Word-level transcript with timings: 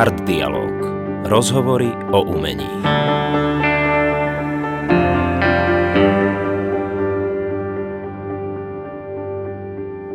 Art 0.00 0.24
Dialog. 0.24 0.72
Rozhovory 1.28 1.92
o 2.16 2.24
umení. 2.32 2.64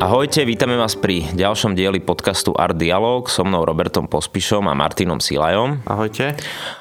Ahojte, 0.01 0.41
vítame 0.41 0.73
vás 0.73 0.97
pri 0.97 1.29
ďalšom 1.37 1.77
dieli 1.77 2.01
podcastu 2.01 2.57
Art 2.57 2.81
Dialog 2.81 3.29
so 3.29 3.45
mnou 3.45 3.61
Robertom 3.61 4.09
Pospišom 4.09 4.65
a 4.65 4.73
Martinom 4.73 5.21
Silajom. 5.21 5.85
Ahojte. 5.85 6.33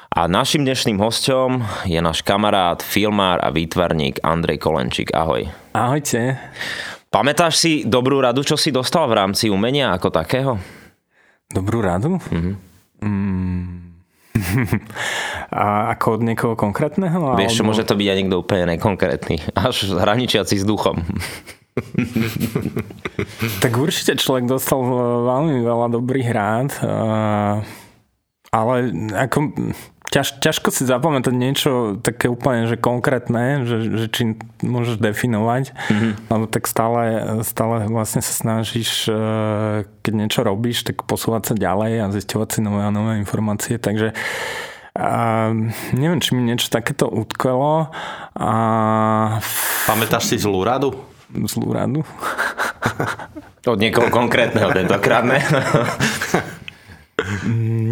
A 0.09 0.25
našim 0.25 0.65
dnešným 0.65 0.97
hostom 0.97 1.61
je 1.85 2.01
náš 2.01 2.25
kamarát, 2.25 2.81
filmár 2.81 3.37
a 3.45 3.53
výtvarník 3.53 4.25
Andrej 4.25 4.57
Kolenčík. 4.65 5.13
Ahoj. 5.13 5.45
Ahojte. 5.77 6.41
Pamätáš 7.13 7.61
si 7.61 7.71
dobrú 7.85 8.17
radu, 8.17 8.41
čo 8.41 8.57
si 8.57 8.73
dostal 8.73 9.05
v 9.05 9.21
rámci 9.21 9.53
umenia 9.53 9.93
ako 9.93 10.09
takého? 10.09 10.57
Dobrú 11.53 11.85
radu? 11.85 12.17
Mm-hmm. 12.33 12.73
Mm. 13.03 13.95
A 15.55 15.95
ako 15.95 16.19
od 16.19 16.21
niekoho 16.27 16.53
konkrétneho? 16.59 17.39
Vieš, 17.39 17.63
alebo... 17.63 17.71
môže 17.71 17.87
to 17.87 17.95
byť 17.95 18.07
aj 18.07 18.17
niekto 18.19 18.37
úplne 18.39 18.63
nekonkrétny. 18.75 19.39
Až 19.55 19.95
hraničiaci 19.95 20.59
s 20.59 20.65
duchom. 20.67 20.99
tak 23.63 23.73
určite 23.75 24.15
človek 24.15 24.47
dostal 24.47 24.79
veľmi 25.27 25.59
veľa 25.59 25.87
dobrých 25.91 26.29
rád, 26.31 26.69
ale 28.51 28.75
ako 29.11 29.37
ťaž, 30.15 30.39
ťažko 30.39 30.71
si 30.71 30.87
zapamätať 30.87 31.35
niečo 31.35 31.99
také 31.99 32.31
úplne, 32.31 32.71
že 32.71 32.79
konkrétne, 32.79 33.67
že, 33.67 33.77
že 33.83 34.07
či 34.07 34.39
môžeš 34.63 35.03
definovať, 35.03 35.75
mm-hmm. 35.75 36.11
lebo 36.31 36.45
tak 36.47 36.71
stále, 36.71 37.03
stále 37.43 37.91
vlastne 37.91 38.23
sa 38.23 38.31
snažíš, 38.31 39.11
keď 39.99 40.13
niečo 40.15 40.47
robíš, 40.47 40.87
tak 40.87 41.03
posúvať 41.03 41.51
sa 41.51 41.53
ďalej 41.59 41.93
a 41.99 42.13
zisťovať 42.15 42.47
si 42.47 42.59
nové 42.63 42.87
a 42.87 42.95
nové 42.95 43.19
informácie, 43.19 43.75
takže 43.75 44.15
a 44.95 45.51
neviem, 45.91 46.23
či 46.23 46.31
mi 46.31 46.47
niečo 46.47 46.71
takéto 46.71 47.11
utkvelo. 47.11 47.91
A... 48.39 48.51
Pamätáš 49.83 50.31
si 50.31 50.39
zlú 50.39 50.63
radu? 50.63 50.95
zlú 51.51 51.75
radu. 51.75 52.07
Od 53.67 53.75
niekoho 53.75 54.07
konkrétneho 54.07 54.71
tentokrát, 54.71 55.27
ne? 55.27 55.43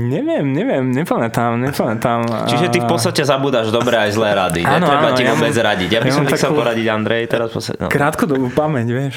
neviem, 0.10 0.46
neviem, 0.54 0.86
nepamätám, 0.94 1.58
nepamätám. 1.58 2.50
Čiže 2.50 2.66
ty 2.70 2.78
v 2.82 2.88
podstate 2.88 3.22
zabúdaš 3.26 3.74
dobré 3.74 3.98
aj 3.98 4.12
zlé 4.14 4.30
rady. 4.38 4.62
Áno, 4.62 4.86
Netreba 4.86 5.10
áno, 5.10 5.18
ti 5.18 5.24
vôbec 5.26 5.56
ja 5.56 5.64
radiť. 5.64 5.90
Ja 5.90 6.00
by 6.02 6.10
ja 6.10 6.14
som 6.14 6.24
ti 6.26 6.34
chcel 6.38 6.52
poradiť, 6.54 6.86
Andrej, 6.92 7.24
teraz 7.30 7.50
podstate, 7.50 7.80
no. 7.82 7.90
Krátkodobú 7.90 8.48
pamäť, 8.54 8.88
vieš. 8.94 9.16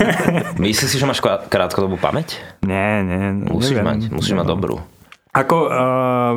Myslíš 0.62 0.88
si, 0.90 0.96
že 0.98 1.06
máš 1.06 1.22
krátkodobú 1.22 1.98
pamäť? 1.98 2.42
Nie, 2.66 3.02
nie. 3.06 3.46
Musíš 3.50 3.78
neviem. 3.78 3.86
mať, 3.86 4.00
musíš 4.10 4.34
mať 4.34 4.46
dobrú. 4.46 4.76
Ako 5.34 5.56
uh, 5.66 6.34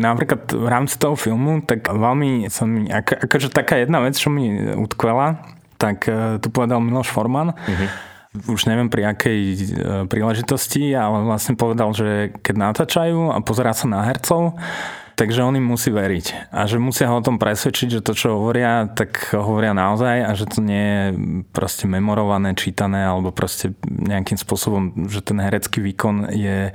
napríklad 0.00 0.48
v 0.48 0.66
rámci 0.68 0.96
toho 0.96 1.12
filmu, 1.12 1.60
tak 1.60 1.92
veľmi 1.92 2.48
som 2.48 2.72
mi, 2.72 2.88
ako, 2.88 3.28
akože 3.28 3.52
taká 3.52 3.84
jedna 3.84 4.00
vec, 4.00 4.16
čo 4.16 4.32
mi 4.32 4.48
utkvela, 4.72 5.44
tak 5.76 6.08
e, 6.08 6.40
tu 6.40 6.48
povedal 6.48 6.80
Miloš 6.80 7.12
Forman. 7.12 7.52
Uh-huh. 7.52 7.88
Už 8.34 8.66
neviem 8.66 8.90
pri 8.90 9.14
akej 9.14 9.40
e, 9.46 9.56
príležitosti, 10.10 10.90
ale 10.90 11.22
vlastne 11.22 11.54
povedal, 11.54 11.94
že 11.94 12.34
keď 12.42 12.54
natáčajú 12.58 13.30
a 13.30 13.38
pozerá 13.38 13.70
sa 13.70 13.86
na 13.86 14.02
hercov, 14.02 14.58
takže 15.14 15.46
on 15.46 15.54
im 15.54 15.62
musí 15.62 15.94
veriť. 15.94 16.50
A 16.50 16.66
že 16.66 16.82
musia 16.82 17.06
ho 17.06 17.22
o 17.22 17.24
tom 17.24 17.38
presvedčiť, 17.38 17.98
že 17.98 18.04
to, 18.04 18.18
čo 18.18 18.34
hovoria, 18.34 18.90
tak 18.90 19.30
hovoria 19.38 19.70
naozaj 19.70 20.26
a 20.26 20.34
že 20.34 20.50
to 20.50 20.58
nie 20.58 20.82
je 20.82 21.02
proste 21.54 21.86
memorované, 21.86 22.58
čítané 22.58 23.06
alebo 23.06 23.30
proste 23.30 23.78
nejakým 23.86 24.34
spôsobom, 24.34 25.06
že 25.06 25.22
ten 25.22 25.38
herecký 25.38 25.78
výkon 25.78 26.34
je 26.34 26.74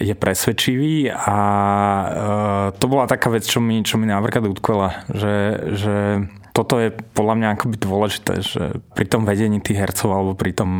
je 0.00 0.16
presvedčivý 0.16 1.12
a 1.12 1.38
e, 2.00 2.08
to 2.80 2.88
bola 2.88 3.04
taká 3.04 3.28
vec, 3.28 3.44
čo 3.44 3.60
mi, 3.60 3.84
čo 3.84 4.00
mi 4.00 4.08
napríklad 4.08 4.48
utkvela, 4.48 5.04
že, 5.12 5.36
že 5.76 5.96
toto 6.52 6.76
je 6.76 6.92
podľa 6.92 7.34
mňa 7.40 7.48
akoby 7.56 7.76
dôležité, 7.80 8.34
že 8.44 8.62
pri 8.92 9.06
tom 9.08 9.24
vedení 9.24 9.58
tých 9.60 9.80
hercov 9.80 10.12
alebo 10.12 10.32
pri 10.36 10.52
tom 10.52 10.70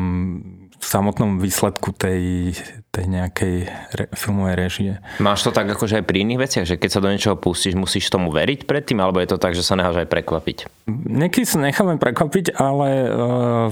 samotnom 0.83 1.39
výsledku 1.39 1.95
tej, 1.95 2.53
tej 2.91 3.07
nejakej 3.07 3.55
re, 3.95 4.05
filmovej 4.13 4.55
režie. 4.59 4.93
Máš 5.23 5.47
to 5.47 5.55
tak 5.55 5.71
akože 5.71 6.03
aj 6.03 6.05
pri 6.05 6.27
iných 6.27 6.43
veciach, 6.43 6.67
že 6.67 6.77
keď 6.77 6.91
sa 6.91 7.01
do 7.01 7.09
niečoho 7.09 7.39
pustíš, 7.39 7.79
musíš 7.79 8.11
tomu 8.11 8.35
veriť 8.35 8.67
predtým, 8.67 8.99
alebo 8.99 9.23
je 9.23 9.31
to 9.31 9.39
tak, 9.39 9.55
že 9.55 9.63
sa 9.63 9.79
necháš 9.79 10.03
aj 10.03 10.11
prekvapiť? 10.11 10.59
Niekedy 10.91 11.47
sa 11.47 11.63
necháme 11.63 12.03
prekvapiť, 12.03 12.59
ale 12.59 12.89
uh, 13.07 13.71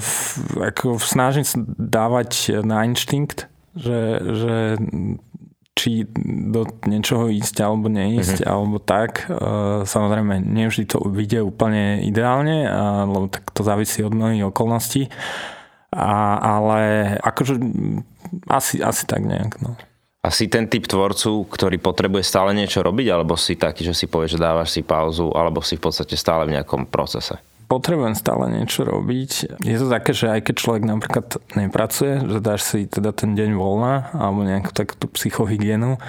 ako 0.63 1.03
snažím 1.03 1.43
sa 1.43 1.59
dávať 1.77 2.63
na 2.63 2.87
inštinkt, 2.87 3.51
že, 3.75 4.01
že 4.23 4.55
či 5.79 6.05
do 6.51 6.69
niečoho 6.85 7.33
ísť 7.33 7.65
alebo 7.65 7.89
neísť, 7.89 8.45
mm-hmm. 8.45 8.53
alebo 8.53 8.77
tak. 8.83 9.31
E, 9.31 9.41
samozrejme, 9.87 10.43
nevždy 10.43 10.85
to 10.91 11.01
vyjde 11.09 11.41
úplne 11.47 12.05
ideálne, 12.05 12.69
lebo 13.09 13.33
tak 13.33 13.49
to 13.55 13.65
závisí 13.65 14.05
od 14.05 14.13
mnohých 14.13 14.51
okolností. 14.51 15.09
A, 15.91 16.39
ale 16.39 16.81
akože 17.19 17.59
asi, 18.47 18.79
asi 18.79 19.03
tak 19.11 19.27
nejak. 19.27 19.59
No. 19.59 19.75
A 20.21 20.29
si 20.29 20.53
ten 20.53 20.69
typ 20.69 20.85
tvorcu, 20.85 21.49
ktorý 21.49 21.81
potrebuje 21.81 22.29
stále 22.29 22.53
niečo 22.53 22.85
robiť, 22.85 23.07
alebo 23.09 23.41
si 23.41 23.57
taký, 23.57 23.89
že 23.89 23.97
si 23.97 24.05
povie, 24.05 24.29
že 24.29 24.37
dávaš 24.37 24.77
si 24.77 24.85
pauzu, 24.85 25.33
alebo 25.33 25.65
si 25.65 25.81
v 25.81 25.89
podstate 25.89 26.13
stále 26.15 26.45
v 26.45 26.61
nejakom 26.61 26.85
procese? 26.93 27.41
Potrebujem 27.71 28.19
stále 28.19 28.51
niečo 28.51 28.83
robiť. 28.83 29.63
Je 29.63 29.77
to 29.79 29.87
také, 29.87 30.11
že 30.11 30.27
aj 30.27 30.51
keď 30.51 30.55
človek 30.59 30.83
napríklad 30.83 31.39
nepracuje, 31.55 32.27
že 32.27 32.43
dáš 32.43 32.67
si 32.67 32.91
teda 32.91 33.15
ten 33.15 33.39
deň 33.39 33.55
voľna 33.55 34.11
alebo 34.11 34.43
nejakú 34.43 34.75
takú 34.75 34.99
psychohygienu, 35.15 36.03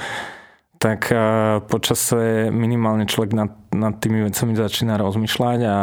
tak 0.82 1.14
eh, 1.14 1.62
počase 1.70 2.50
minimálne 2.50 3.06
človek 3.06 3.38
nad, 3.38 3.54
nad 3.70 4.02
tými 4.02 4.26
vecami 4.26 4.58
začína 4.58 4.98
rozmýšľať 4.98 5.60
a 5.70 5.78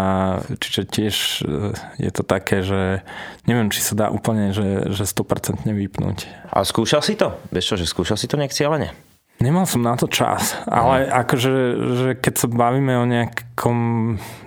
čiže 0.58 0.82
tiež 0.90 1.14
eh, 1.46 1.72
je 2.02 2.10
to 2.10 2.26
také, 2.26 2.66
že 2.66 3.06
neviem, 3.46 3.70
či 3.70 3.78
sa 3.78 3.94
dá 3.94 4.06
úplne, 4.10 4.50
že, 4.50 4.90
že 4.90 5.06
100% 5.06 5.62
vypnúť. 5.62 6.26
A 6.50 6.66
skúšal 6.66 7.06
si 7.06 7.14
to? 7.14 7.38
Vieš 7.54 7.64
čo, 7.72 7.76
že 7.78 7.86
skúšal 7.86 8.18
si 8.18 8.26
to 8.26 8.34
nejak 8.34 8.50
cieľene? 8.50 8.90
Nemal 9.38 9.70
som 9.70 9.86
na 9.86 9.94
to 9.94 10.10
čas, 10.10 10.58
ale 10.66 11.06
no. 11.06 11.14
akože 11.22 11.52
že 11.94 12.08
keď 12.18 12.34
sa 12.42 12.46
bavíme 12.50 12.90
o 12.98 13.06
nejakom 13.06 13.78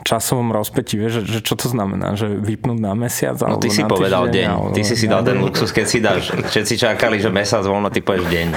časovom 0.04 0.52
rozpetí, 0.52 1.00
vieš, 1.00 1.24
že, 1.24 1.40
že 1.40 1.40
čo 1.48 1.56
to 1.56 1.72
znamená, 1.72 2.20
že 2.20 2.28
vypnúť 2.28 2.80
na 2.84 2.92
mesiac? 2.92 3.40
No 3.40 3.56
ty 3.56 3.72
si 3.72 3.88
povedal 3.88 4.28
deň, 4.28 4.48
alebo 4.52 4.76
ty 4.76 4.84
si 4.84 5.00
si 5.00 5.08
dal 5.08 5.24
ten 5.24 5.40
luxus, 5.40 5.72
keď 5.72 5.86
si 5.88 6.04
dáš, 6.04 6.36
všetci 6.36 6.76
čakali, 6.76 7.24
že 7.24 7.32
mesiac 7.32 7.64
voľno, 7.64 7.88
ty 7.88 8.04
povieš 8.04 8.28
deň. 8.28 8.48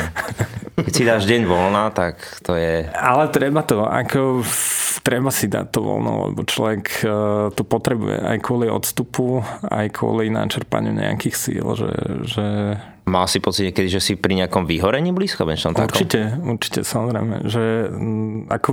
Keď 0.75 0.91
si 0.91 1.03
dáš 1.06 1.22
deň 1.31 1.47
voľna, 1.47 1.95
tak 1.95 2.19
to 2.43 2.59
je... 2.59 2.91
Ale 2.91 3.31
treba 3.31 3.62
to, 3.62 3.87
ako 3.87 4.43
treba 5.06 5.31
si 5.31 5.47
dať 5.47 5.71
to 5.71 5.87
voľno, 5.87 6.34
lebo 6.34 6.43
človek 6.43 6.84
e, 6.99 7.06
to 7.55 7.62
potrebuje 7.62 8.19
aj 8.19 8.39
kvôli 8.43 8.66
odstupu, 8.66 9.47
aj 9.71 9.87
kvôli 9.95 10.34
načerpaniu 10.34 10.91
nejakých 10.91 11.37
síl, 11.39 11.66
že, 11.78 11.93
že 12.27 12.47
Mal 13.04 13.28
si 13.28 13.37
pocit 13.37 13.69
niekedy, 13.69 13.92
že 13.92 14.00
si 14.00 14.12
pri 14.16 14.32
nejakom 14.32 14.65
vyhorení 14.65 15.12
blízko? 15.12 15.44
Takom? 15.44 15.84
Určite, 15.84 16.41
určite, 16.41 16.81
samozrejme. 16.88 17.44
Že 17.44 17.65
mm, 17.92 18.37
ako 18.48 18.69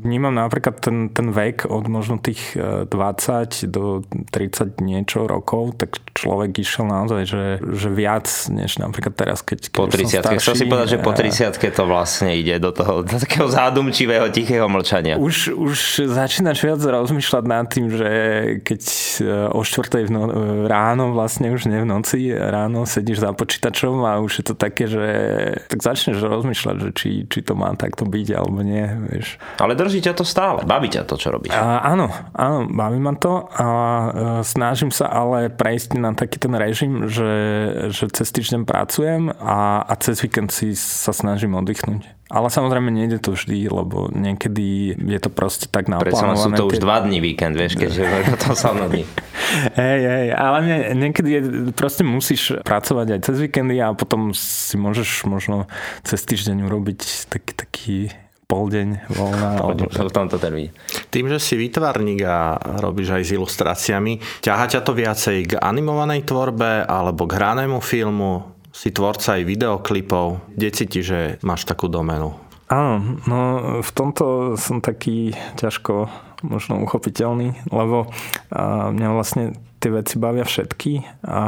vnímam 0.00 0.32
napríklad 0.32 0.80
ten, 0.80 1.12
ten 1.12 1.28
vek 1.28 1.68
od 1.68 1.84
možno 1.84 2.16
tých 2.16 2.56
20 2.56 2.88
e, 2.88 3.68
do 3.68 4.00
30 4.32 4.80
niečo 4.80 5.28
rokov, 5.28 5.76
tak 5.76 6.00
človek 6.16 6.56
išiel 6.56 6.88
naozaj, 6.88 7.22
že, 7.28 7.44
že 7.60 7.88
viac, 7.92 8.24
než 8.48 8.80
napríklad 8.80 9.12
teraz, 9.12 9.44
keď, 9.44 9.68
keď 9.68 9.76
Po 9.76 9.92
30 9.92 10.40
Chcel 10.40 10.56
si 10.56 10.64
povedať, 10.64 10.88
že 10.96 10.98
po 11.04 11.12
30 11.12 11.76
to 11.76 11.84
vlastne 11.84 12.32
ide 12.32 12.56
do 12.56 12.72
toho 12.72 13.04
do 13.04 13.16
takého 13.20 13.44
zádumčivého, 13.44 14.32
tichého 14.32 14.72
mlčania. 14.72 15.20
Už, 15.20 15.52
už 15.52 16.08
začínaš 16.08 16.64
viac 16.64 16.80
rozmýšľať 16.80 17.44
nad 17.44 17.68
tým, 17.68 17.92
že 17.92 18.08
keď 18.64 18.82
e, 19.20 19.52
o 19.52 19.60
4 19.60 20.08
v 20.08 20.10
no, 20.16 20.22
ráno, 20.64 21.12
vlastne 21.12 21.52
už 21.52 21.68
nie 21.68 21.84
v 21.84 21.88
noci, 21.92 22.32
ráno 22.32 22.88
sedíš 22.88 23.20
za 23.20 23.36
počítačom 23.36 23.65
počítačom 23.66 24.06
a 24.06 24.22
už 24.22 24.32
je 24.38 24.44
to 24.46 24.54
také, 24.54 24.86
že 24.86 25.04
tak 25.66 25.82
začneš 25.82 26.22
rozmýšľať, 26.22 26.76
že 26.78 26.90
či, 26.94 27.10
či 27.26 27.40
to 27.42 27.58
má 27.58 27.74
takto 27.74 28.06
byť 28.06 28.28
alebo 28.38 28.62
nie, 28.62 28.86
vieš. 29.10 29.42
Ale 29.58 29.74
drží 29.74 29.98
ťa 30.02 30.14
to 30.14 30.24
stále, 30.24 30.62
baví 30.62 30.86
ťa 30.86 31.02
to, 31.02 31.18
čo 31.18 31.34
robíš. 31.34 31.52
A, 31.54 31.82
áno, 31.82 32.10
áno, 32.32 32.70
baví 32.70 32.98
ma 33.02 33.18
to 33.18 33.50
a 33.50 33.66
e, 33.66 34.08
snažím 34.46 34.94
sa 34.94 35.10
ale 35.10 35.50
prejsť 35.50 35.98
na 35.98 36.14
taký 36.14 36.38
ten 36.38 36.54
režim, 36.54 37.10
že, 37.10 37.32
že 37.90 38.06
cez 38.14 38.28
týždeň 38.30 38.62
pracujem 38.62 39.34
a, 39.34 39.82
a 39.82 39.92
cez 39.98 40.22
víkend 40.22 40.54
si 40.54 40.78
sa 40.78 41.10
snažím 41.10 41.58
oddychnúť. 41.58 42.15
Ale 42.26 42.50
samozrejme 42.50 42.90
nejde 42.90 43.22
to 43.22 43.38
vždy, 43.38 43.70
lebo 43.70 44.10
niekedy 44.10 44.98
je 44.98 45.20
to 45.22 45.30
proste 45.30 45.70
tak 45.70 45.86
naplánované. 45.86 46.34
Prečo 46.34 46.42
sú 46.42 46.50
to 46.58 46.64
už 46.74 46.82
dva 46.82 47.06
dní 47.06 47.22
víkend, 47.22 47.54
vieš, 47.54 47.78
keď 47.78 47.90
je 47.94 48.36
to 48.42 48.50
sa 48.58 48.74
dní. 48.74 49.06
Hej, 49.78 50.00
hej, 50.02 50.26
ale 50.34 50.58
nie, 50.66 50.78
niekedy 51.06 51.28
je, 51.30 51.40
proste 51.70 52.02
musíš 52.02 52.58
pracovať 52.66 53.14
aj 53.14 53.20
cez 53.30 53.36
víkendy 53.38 53.78
a 53.78 53.94
potom 53.94 54.34
si 54.34 54.74
môžeš 54.74 55.22
možno 55.30 55.70
cez 56.02 56.18
týždeň 56.26 56.66
urobiť 56.66 57.30
taký, 57.30 57.52
taký 57.54 57.96
poldeň 58.46 59.10
voľná. 59.10 59.48
Alebo 59.62 59.86
v 59.86 60.14
tomto 60.14 60.38
termíne. 60.38 60.70
Tým, 61.10 61.30
že 61.30 61.38
si 61.42 61.54
výtvarník 61.58 62.22
a 62.26 62.58
robíš 62.78 63.14
aj 63.14 63.22
s 63.26 63.30
ilustráciami, 63.34 64.42
ťaha 64.42 64.64
ťa 64.66 64.80
to 64.86 64.92
viacej 64.94 65.36
k 65.46 65.52
animovanej 65.58 66.26
tvorbe 66.26 66.86
alebo 66.86 67.26
k 67.26 67.36
hranému 67.38 67.78
filmu? 67.82 68.55
Si 68.76 68.92
tvorca 68.92 69.40
aj 69.40 69.48
videoklipov. 69.48 70.44
Kde 70.52 70.68
cíti, 70.68 71.00
že 71.00 71.40
máš 71.40 71.64
takú 71.64 71.88
domenu? 71.88 72.36
Áno, 72.68 73.22
no 73.24 73.40
v 73.80 73.90
tomto 73.94 74.58
som 74.60 74.84
taký 74.84 75.32
ťažko 75.56 76.12
možno 76.44 76.84
uchopiteľný, 76.84 77.56
lebo 77.72 78.12
mňa 78.92 79.08
vlastne 79.16 79.56
tie 79.80 79.88
veci 79.88 80.20
bavia 80.20 80.44
všetky 80.44 81.24
a 81.24 81.42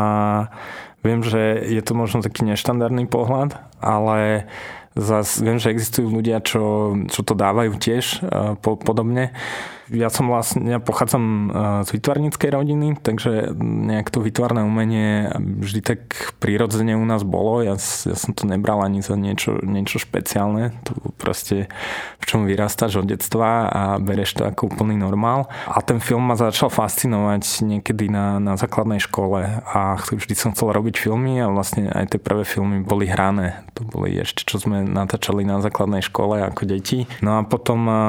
viem, 1.04 1.20
že 1.20 1.68
je 1.68 1.82
to 1.84 1.92
možno 1.98 2.24
taký 2.24 2.46
neštandardný 2.48 3.10
pohľad, 3.10 3.58
ale 3.82 4.48
zase 4.94 5.42
viem, 5.42 5.58
že 5.60 5.74
existujú 5.74 6.08
ľudia, 6.08 6.38
čo, 6.40 6.96
čo 7.10 7.20
to 7.26 7.34
dávajú 7.34 7.76
tiež 7.76 8.24
po, 8.62 8.78
podobne 8.78 9.34
ja 9.88 10.12
som 10.12 10.28
vlastne, 10.28 10.68
ja 10.68 10.80
pochádzam 10.80 11.24
e, 11.24 11.48
z 11.84 11.90
vytvarníckej 11.96 12.50
rodiny, 12.52 12.88
takže 13.00 13.56
nejak 13.60 14.12
to 14.12 14.20
vytvarné 14.20 14.60
umenie 14.64 15.32
vždy 15.36 15.80
tak 15.80 16.00
prirodzene 16.38 16.96
u 16.96 17.04
nás 17.08 17.24
bolo. 17.24 17.64
Ja, 17.64 17.80
ja 17.80 18.16
som 18.16 18.36
to 18.36 18.44
nebral 18.44 18.84
ani 18.84 19.00
za 19.00 19.16
niečo, 19.16 19.56
niečo 19.64 19.96
špeciálne. 19.96 20.76
To 20.88 21.14
proste 21.16 21.72
v 22.20 22.24
čom 22.28 22.44
vyrastáš 22.44 23.00
od 23.00 23.08
detstva 23.08 23.68
a 23.68 23.82
bereš 23.96 24.40
to 24.40 24.42
ako 24.44 24.68
úplný 24.68 25.00
normál. 25.00 25.48
A 25.64 25.80
ten 25.80 25.98
film 25.98 26.28
ma 26.28 26.36
začal 26.36 26.68
fascinovať 26.68 27.64
niekedy 27.64 28.12
na, 28.12 28.36
na 28.36 28.60
základnej 28.60 29.00
škole 29.00 29.64
a 29.64 29.80
vždy 29.96 30.34
som 30.36 30.52
chcel 30.52 30.76
robiť 30.76 31.00
filmy 31.00 31.40
a 31.40 31.48
vlastne 31.48 31.88
aj 31.88 32.16
tie 32.16 32.20
prvé 32.20 32.44
filmy 32.44 32.84
boli 32.84 33.08
hrané. 33.08 33.64
To 33.78 33.88
boli 33.88 34.12
ešte, 34.20 34.44
čo 34.44 34.60
sme 34.60 34.84
natáčali 34.84 35.48
na 35.48 35.64
základnej 35.64 36.04
škole 36.04 36.44
ako 36.44 36.68
deti. 36.68 37.08
No 37.24 37.40
a 37.40 37.46
potom, 37.46 37.80
e, 37.88 38.00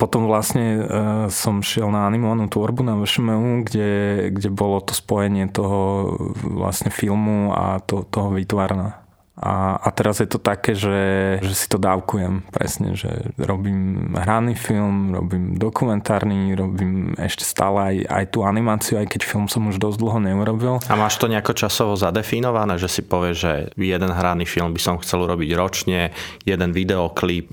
potom 0.00 0.24
vlastne 0.24 0.66
e, 0.80 1.09
som 1.32 1.64
šiel 1.64 1.88
na 1.90 2.06
animovanú 2.06 2.46
tvorbu 2.46 2.84
na 2.84 2.94
VŠMU, 3.00 3.64
kde, 3.66 3.90
kde 4.34 4.48
bolo 4.52 4.80
to 4.84 4.92
spojenie 4.92 5.48
toho 5.48 6.12
vlastne 6.44 6.92
filmu 6.92 7.52
a 7.56 7.80
to, 7.82 8.04
toho 8.08 8.34
výtvarna. 8.34 8.99
A, 9.40 9.80
a 9.80 9.88
teraz 9.88 10.20
je 10.20 10.28
to 10.28 10.36
také, 10.36 10.76
že, 10.76 11.40
že 11.40 11.54
si 11.56 11.64
to 11.64 11.80
dávkujem 11.80 12.44
presne, 12.52 12.92
že 12.92 13.32
robím 13.40 14.12
hraný 14.12 14.52
film, 14.52 15.16
robím 15.16 15.56
dokumentárny, 15.56 16.52
robím 16.52 17.16
ešte 17.16 17.48
stále 17.48 17.78
aj, 17.80 17.96
aj 18.04 18.24
tú 18.36 18.44
animáciu, 18.44 19.00
aj 19.00 19.08
keď 19.08 19.20
film 19.24 19.48
som 19.48 19.64
už 19.72 19.80
dosť 19.80 19.96
dlho 19.96 20.20
neurobil. 20.20 20.74
A 20.84 20.92
máš 20.92 21.16
to 21.16 21.24
nejako 21.24 21.56
časovo 21.56 21.96
zadefinované, 21.96 22.76
že 22.76 22.92
si 22.92 23.00
povieš, 23.00 23.36
že 23.40 23.52
jeden 23.80 24.12
hraný 24.12 24.44
film 24.44 24.76
by 24.76 24.80
som 24.84 25.00
chcel 25.00 25.24
robiť 25.24 25.50
ročne, 25.56 26.12
jeden 26.44 26.76
videoklip 26.76 27.48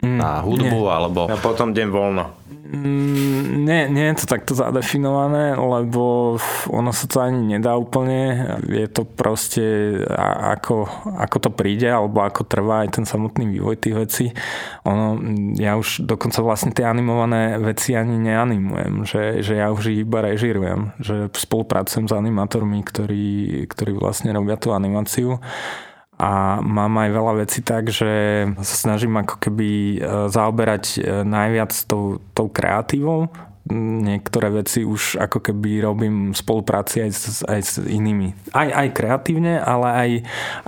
mm, 0.00 0.16
na 0.16 0.40
hudbu, 0.40 0.80
nie. 0.88 0.88
alebo... 0.88 1.28
A 1.28 1.36
potom 1.36 1.76
deň 1.76 1.88
voľno. 1.92 2.46
Mm, 2.66 3.62
nie, 3.62 3.82
nie 3.90 4.06
je 4.10 4.22
to 4.22 4.26
takto 4.26 4.54
zadefinované, 4.54 5.54
lebo 5.54 6.34
ono 6.70 6.90
sa 6.90 7.06
to 7.06 7.22
ani 7.22 7.58
nedá 7.58 7.78
úplne. 7.78 8.58
Je 8.66 8.86
to 8.90 9.06
proste 9.06 9.62
ako, 10.18 10.86
ako 11.26 11.38
to 11.42 11.50
príde, 11.50 11.90
alebo 11.90 12.22
ako 12.22 12.46
trvá 12.46 12.86
aj 12.86 13.02
ten 13.02 13.04
samotný 13.04 13.50
vývoj 13.58 13.76
tých 13.76 13.96
vecí. 13.98 14.26
Ono, 14.86 15.18
ja 15.58 15.74
už 15.74 16.06
dokonca 16.06 16.40
vlastne 16.40 16.70
tie 16.70 16.86
animované 16.86 17.58
veci 17.58 17.98
ani 17.98 18.16
neanimujem, 18.22 19.02
že, 19.02 19.42
že 19.42 19.58
ja 19.58 19.74
už 19.74 19.90
iba 19.90 20.22
režirujem, 20.22 20.94
že 21.02 21.28
spolupracujem 21.34 22.06
s 22.06 22.14
animátormi, 22.14 22.86
ktorí, 22.86 23.26
ktorí 23.66 23.98
vlastne 23.98 24.30
robia 24.30 24.54
tú 24.54 24.70
animáciu 24.70 25.42
a 26.16 26.64
mám 26.64 26.96
aj 26.96 27.10
veľa 27.12 27.32
vecí 27.44 27.60
tak, 27.60 27.92
že 27.92 28.44
sa 28.64 28.74
snažím 28.88 29.20
ako 29.20 29.36
keby 29.36 29.68
e, 29.68 29.96
zaoberať 30.32 30.84
e, 30.96 31.00
najviac 31.28 31.76
tou, 31.84 32.24
tou 32.32 32.48
kreatívou. 32.48 33.28
Niektoré 33.66 34.62
veci 34.62 34.86
už 34.86 35.18
ako 35.18 35.42
keby 35.42 35.82
robím 35.82 36.30
v 36.30 36.38
spolupráci 36.38 37.02
aj 37.02 37.10
s, 37.10 37.42
aj 37.42 37.60
s 37.60 37.72
inými. 37.82 38.54
Aj, 38.54 38.70
aj 38.70 38.94
kreatívne, 38.94 39.58
ale 39.58 39.88
aj, 39.90 40.10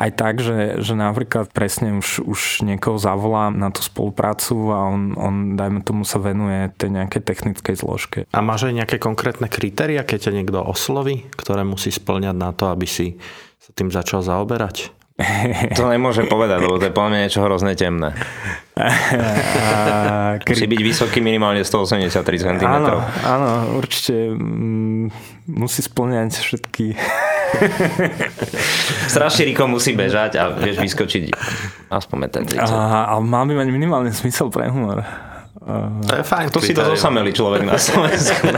aj 0.02 0.10
tak, 0.18 0.34
že, 0.42 0.82
že 0.82 0.98
napríklad 0.98 1.54
presne 1.54 1.94
už, 1.94 2.26
už 2.26 2.40
niekoho 2.66 2.98
zavolám 2.98 3.54
na 3.54 3.70
tú 3.70 3.86
spoluprácu 3.86 4.74
a 4.74 4.90
on, 4.90 5.14
on, 5.14 5.34
dajme 5.54 5.86
tomu, 5.86 6.02
sa 6.02 6.18
venuje 6.18 6.74
tej 6.74 6.98
nejakej 6.98 7.22
technickej 7.22 7.74
zložke. 7.78 8.18
A 8.34 8.42
máš 8.42 8.66
aj 8.66 8.82
nejaké 8.82 8.96
konkrétne 8.98 9.46
kritéria, 9.46 10.02
keď 10.02 10.28
ťa 10.28 10.34
niekto 10.34 10.58
osloví, 10.58 11.22
ktoré 11.38 11.62
musí 11.62 11.94
splňať 11.94 12.34
na 12.34 12.50
to, 12.50 12.66
aby 12.66 12.90
si 12.90 13.14
sa 13.62 13.70
tým 13.78 13.94
začal 13.94 14.26
zaoberať? 14.26 14.97
To 15.74 15.90
nemôžem 15.94 16.30
povedať, 16.30 16.62
lebo 16.62 16.78
to 16.78 16.86
je 16.86 16.94
podľa 16.94 17.10
mňa 17.10 17.20
niečo 17.26 17.40
hrozne 17.42 17.74
temné. 17.74 18.14
Musí 20.46 20.66
byť 20.70 20.80
vysoký 20.86 21.18
minimálne 21.18 21.66
183 21.66 22.22
cm. 22.22 22.62
Áno, 22.62 23.02
áno 23.26 23.74
určite 23.74 24.30
mm, 24.30 25.10
musí 25.50 25.82
splňať 25.82 26.38
všetky 26.38 26.94
Strašne 29.12 29.48
rýchlo 29.48 29.66
musí 29.72 29.96
bežať 29.96 30.36
a 30.38 30.52
vieš 30.52 30.78
vyskočiť 30.78 31.32
aspoň 31.90 32.16
meter 32.20 32.42
30. 32.44 32.60
A, 32.70 33.10
a 33.10 33.14
mal 33.18 33.48
by 33.48 33.58
mať 33.58 33.68
minimálny 33.72 34.12
smysel 34.12 34.52
pre 34.52 34.68
humor. 34.68 35.02
To 36.08 36.14
je 36.16 36.24
fajn. 36.24 36.48
To 36.54 36.60
si 36.64 36.72
to 36.72 36.80
zosamelý 36.80 37.32
človek 37.36 37.66
na 37.66 37.76
Slovensku. 37.76 38.48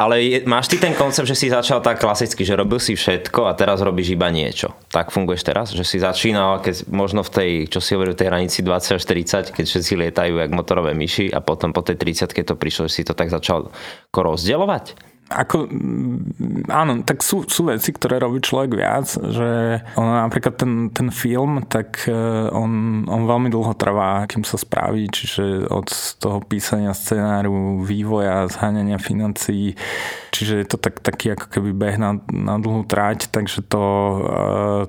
Ale 0.00 0.24
je, 0.24 0.38
máš 0.48 0.72
ty 0.72 0.80
ten 0.80 0.96
koncept, 0.96 1.28
že 1.28 1.36
si 1.36 1.52
začal 1.52 1.84
tak 1.84 2.00
klasicky, 2.00 2.40
že 2.40 2.56
robil 2.56 2.80
si 2.80 2.96
všetko 2.96 3.44
a 3.44 3.52
teraz 3.52 3.84
robíš 3.84 4.16
iba 4.16 4.32
niečo. 4.32 4.72
Tak 4.88 5.12
funguješ 5.12 5.44
teraz? 5.44 5.76
Že 5.76 5.84
si 5.84 6.00
začínal, 6.00 6.64
keď 6.64 6.88
možno 6.88 7.20
v 7.20 7.28
tej, 7.28 7.50
čo 7.68 7.84
si 7.84 7.92
hovoril, 7.92 8.16
tej 8.16 8.32
hranici 8.32 8.64
20 8.64 8.96
až 8.96 9.04
30, 9.04 9.52
keď 9.52 9.64
všetci 9.68 9.92
lietajú 10.00 10.40
jak 10.40 10.56
motorové 10.56 10.96
myši 10.96 11.28
a 11.28 11.44
potom 11.44 11.76
po 11.76 11.84
tej 11.84 12.00
30, 12.00 12.32
keď 12.32 12.44
to 12.48 12.56
prišlo, 12.56 12.88
že 12.88 12.96
si 12.96 13.02
to 13.04 13.12
tak 13.12 13.28
začal 13.28 13.68
rozdielovať? 14.08 15.09
Ako, 15.30 15.70
mm, 15.70 16.66
áno, 16.66 17.06
tak 17.06 17.22
sú, 17.22 17.46
sú 17.46 17.70
veci, 17.70 17.94
ktoré 17.94 18.18
robí 18.18 18.42
človek 18.42 18.70
viac, 18.74 19.06
že 19.14 19.78
on, 19.94 20.26
napríklad 20.26 20.58
ten, 20.58 20.90
ten 20.90 21.14
film, 21.14 21.62
tak 21.70 22.10
e, 22.10 22.50
on, 22.50 23.06
on 23.06 23.30
veľmi 23.30 23.46
dlho 23.46 23.70
trvá, 23.78 24.26
kým 24.26 24.42
sa 24.42 24.58
spraví, 24.58 25.06
čiže 25.06 25.70
od 25.70 25.86
toho 26.18 26.42
písania 26.42 26.90
scenáru, 26.90 27.78
vývoja, 27.86 28.50
zháňania 28.50 28.98
financií, 28.98 29.78
čiže 30.34 30.54
je 30.60 30.66
to 30.66 30.76
tak, 30.82 30.98
taký 30.98 31.38
ako 31.38 31.46
keby 31.46 31.70
beh 31.78 31.96
na, 32.02 32.18
na 32.34 32.58
dlhú 32.58 32.82
tráť, 32.82 33.30
takže 33.30 33.62
to, 33.70 33.84
e, 33.86 34.18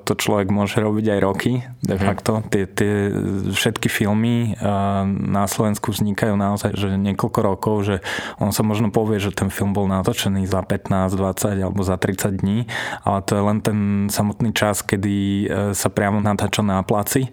to 0.09 0.17
človek 0.17 0.49
môže 0.49 0.81
robiť 0.81 1.05
aj 1.05 1.19
roky, 1.21 1.61
de 1.85 1.95
mhm. 1.95 2.01
facto. 2.01 2.41
Tie, 2.49 2.65
tie 2.65 3.13
všetky 3.53 3.94
filmy 3.94 4.57
e, 4.57 4.65
na 5.05 5.45
Slovensku 5.45 5.94
vznikajú 5.94 6.33
naozaj, 6.33 6.73
že 6.73 6.97
niekoľko 6.97 7.39
rokov, 7.45 7.75
že 7.85 7.95
on 8.41 8.49
sa 8.49 8.65
možno 8.65 8.89
povie, 8.89 9.21
že 9.21 9.29
ten 9.29 9.53
film 9.53 9.77
bol 9.77 9.85
natočený 9.85 10.31
natočený 10.31 10.48
za 10.48 10.62
15, 10.63 11.16
20 11.19 11.63
alebo 11.63 11.83
za 11.83 11.98
30 12.00 12.42
dní, 12.42 12.66
ale 13.04 13.19
to 13.22 13.36
je 13.36 13.42
len 13.44 13.60
ten 13.62 13.80
samotný 14.07 14.56
čas, 14.56 14.81
kedy 14.81 15.16
e, 15.16 15.76
sa 15.76 15.90
priamo 15.92 16.23
natáča 16.23 16.64
na 16.64 16.80
placi 16.83 17.28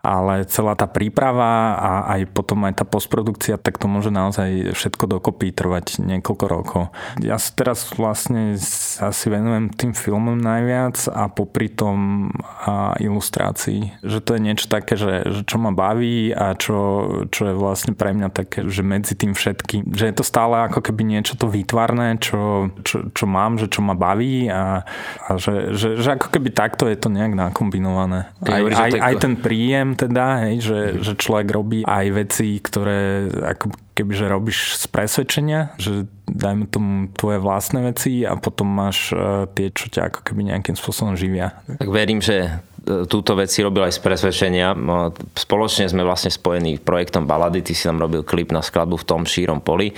ale 0.00 0.48
celá 0.48 0.72
tá 0.72 0.88
príprava 0.88 1.76
a 1.76 1.90
aj 2.16 2.32
potom 2.32 2.64
aj 2.64 2.80
tá 2.80 2.84
postprodukcia, 2.88 3.60
tak 3.60 3.76
to 3.76 3.84
môže 3.84 4.08
naozaj 4.08 4.72
všetko 4.72 5.04
dokopy 5.20 5.52
trvať 5.52 6.00
niekoľko 6.00 6.46
rokov. 6.48 6.82
Ja 7.20 7.36
sa 7.36 7.52
teraz 7.52 7.84
vlastne 7.92 8.56
asi 8.96 9.26
venujem 9.28 9.68
tým 9.68 9.92
filmom 9.92 10.40
najviac 10.40 11.04
a 11.12 11.28
popri 11.28 11.68
tom 11.68 12.32
a 12.64 12.96
ilustrácii. 12.96 14.00
Že 14.00 14.18
to 14.24 14.30
je 14.36 14.40
niečo 14.40 14.66
také, 14.72 14.96
že, 14.96 15.28
že 15.28 15.42
čo 15.44 15.60
ma 15.60 15.68
baví 15.68 16.32
a 16.32 16.56
čo, 16.56 17.06
čo 17.28 17.52
je 17.52 17.54
vlastne 17.54 17.92
pre 17.92 18.16
mňa 18.16 18.32
také, 18.32 18.64
že 18.72 18.80
medzi 18.80 19.12
tým 19.12 19.36
všetkým, 19.36 19.92
že 19.92 20.08
je 20.08 20.14
to 20.16 20.24
stále 20.24 20.64
ako 20.64 20.80
keby 20.80 21.04
niečo 21.04 21.36
to 21.36 21.44
výtvarné, 21.44 22.16
čo, 22.24 22.72
čo, 22.88 23.12
čo 23.12 23.24
mám, 23.28 23.60
že 23.60 23.68
čo 23.68 23.84
ma 23.84 23.92
baví 23.92 24.48
a, 24.48 24.88
a 25.28 25.30
že, 25.36 25.76
že, 25.76 26.00
že 26.00 26.16
ako 26.16 26.32
keby 26.32 26.48
takto 26.56 26.88
je 26.88 26.96
to 26.96 27.12
nejak 27.12 27.36
nakombinované. 27.36 28.32
Aj, 28.48 28.62
aj, 28.64 28.92
aj 28.96 29.14
ten 29.20 29.36
príjem 29.36 29.89
teda, 29.94 30.48
hej, 30.48 30.56
že, 30.62 30.78
mm. 30.78 31.00
že 31.02 31.12
človek 31.18 31.48
robí 31.50 31.80
aj 31.86 32.06
veci, 32.12 32.58
ktoré 32.58 33.30
ako 33.30 33.72
keby, 33.94 34.12
že 34.16 34.26
robíš 34.26 34.58
z 34.80 34.84
presvedčenia, 34.88 35.76
že 35.76 36.08
dajme 36.26 36.66
tomu 36.70 37.08
tvoje 37.12 37.38
vlastné 37.42 37.84
veci 37.84 38.24
a 38.24 38.38
potom 38.38 38.70
máš 38.70 39.12
uh, 39.12 39.44
tie, 39.52 39.68
čo 39.70 39.92
ťa 39.92 40.10
ako 40.10 40.20
keby 40.24 40.54
nejakým 40.54 40.76
spôsobom 40.78 41.14
živia. 41.18 41.52
Tak 41.66 41.90
verím, 41.90 42.24
že 42.24 42.48
e, 42.86 43.04
túto 43.04 43.36
vec 43.36 43.52
si 43.52 43.60
robil 43.60 43.84
aj 43.84 43.98
z 43.98 44.00
presvedčenia. 44.00 44.72
No, 44.72 45.12
spoločne 45.36 45.90
sme 45.90 46.06
vlastne 46.06 46.32
spojení 46.32 46.80
projektom 46.80 47.28
Balady, 47.28 47.60
ty 47.60 47.76
si 47.76 47.84
tam 47.84 48.00
robil 48.00 48.24
klip 48.24 48.54
na 48.54 48.64
skladbu 48.64 48.96
v 48.96 49.08
tom 49.08 49.22
šírom 49.28 49.60
poli, 49.60 49.92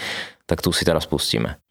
tak 0.49 0.65
tu 0.65 0.75
si 0.75 0.83
teraz 0.83 1.07
pustíme. 1.07 1.63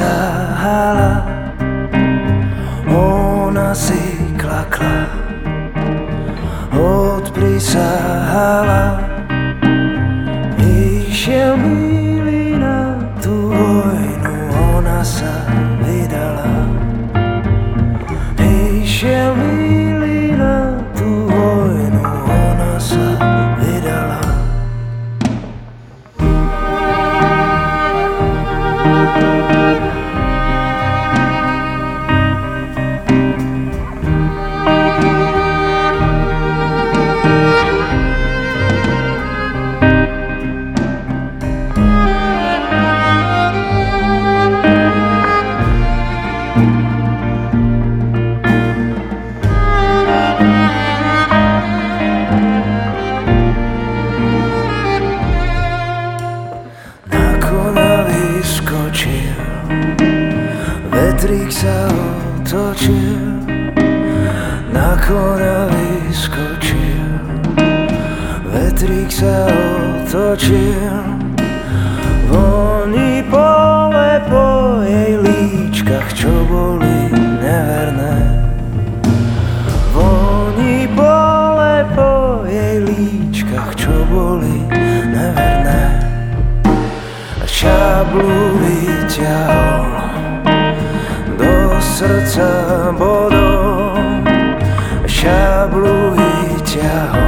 bersalah 0.00 1.19
zasial 89.20 89.84
do 91.36 91.80
srdca 91.80 92.92
bodom 92.96 94.24
šablu 95.06 96.16
vyťahol. 96.16 97.19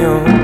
mío. 0.00 0.39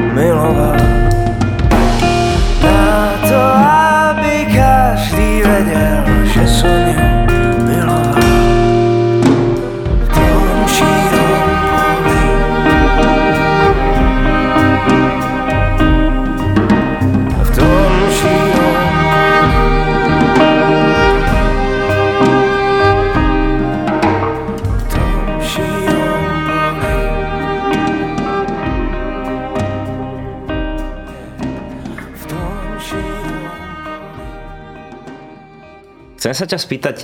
sa 36.36 36.44
ťa 36.44 36.58
spýtať, 36.60 36.96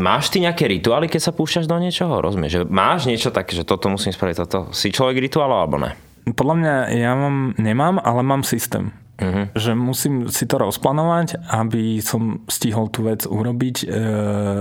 máš 0.00 0.32
ty 0.32 0.40
nejaké 0.40 0.64
rituály, 0.64 1.12
keď 1.12 1.30
sa 1.30 1.36
púšťaš 1.36 1.68
do 1.68 1.76
niečoho? 1.76 2.24
Rozumieš, 2.24 2.52
že 2.52 2.60
máš 2.66 3.04
niečo 3.04 3.28
také, 3.28 3.52
že 3.52 3.68
toto 3.68 3.92
musím 3.92 4.16
spraviť, 4.16 4.36
toto. 4.48 4.58
Si 4.72 4.88
človek 4.88 5.20
rituál 5.20 5.52
alebo 5.52 5.76
ne? 5.76 5.92
Podľa 6.24 6.54
mňa 6.56 6.74
ja 6.96 7.12
mám, 7.16 7.36
nemám, 7.60 7.96
ale 8.00 8.20
mám 8.24 8.42
systém. 8.44 8.92
Uh-huh. 9.20 9.52
Že 9.52 9.76
musím 9.76 10.14
si 10.32 10.48
to 10.48 10.56
rozplánovať, 10.56 11.44
aby 11.52 12.00
som 12.00 12.40
stihol 12.48 12.88
tú 12.88 13.04
vec 13.04 13.28
urobiť 13.28 13.76
e, 13.84 13.86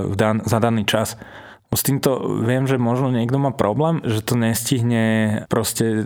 v 0.03 0.15
dan, 0.19 0.43
za 0.43 0.59
daný 0.59 0.83
čas. 0.83 1.15
S 1.69 1.85
týmto 1.85 2.41
viem, 2.41 2.65
že 2.65 2.81
možno 2.81 3.13
niekto 3.13 3.37
má 3.37 3.53
problém, 3.53 4.01
že 4.01 4.25
to 4.25 4.33
nestihne 4.33 5.03
proste 5.53 6.01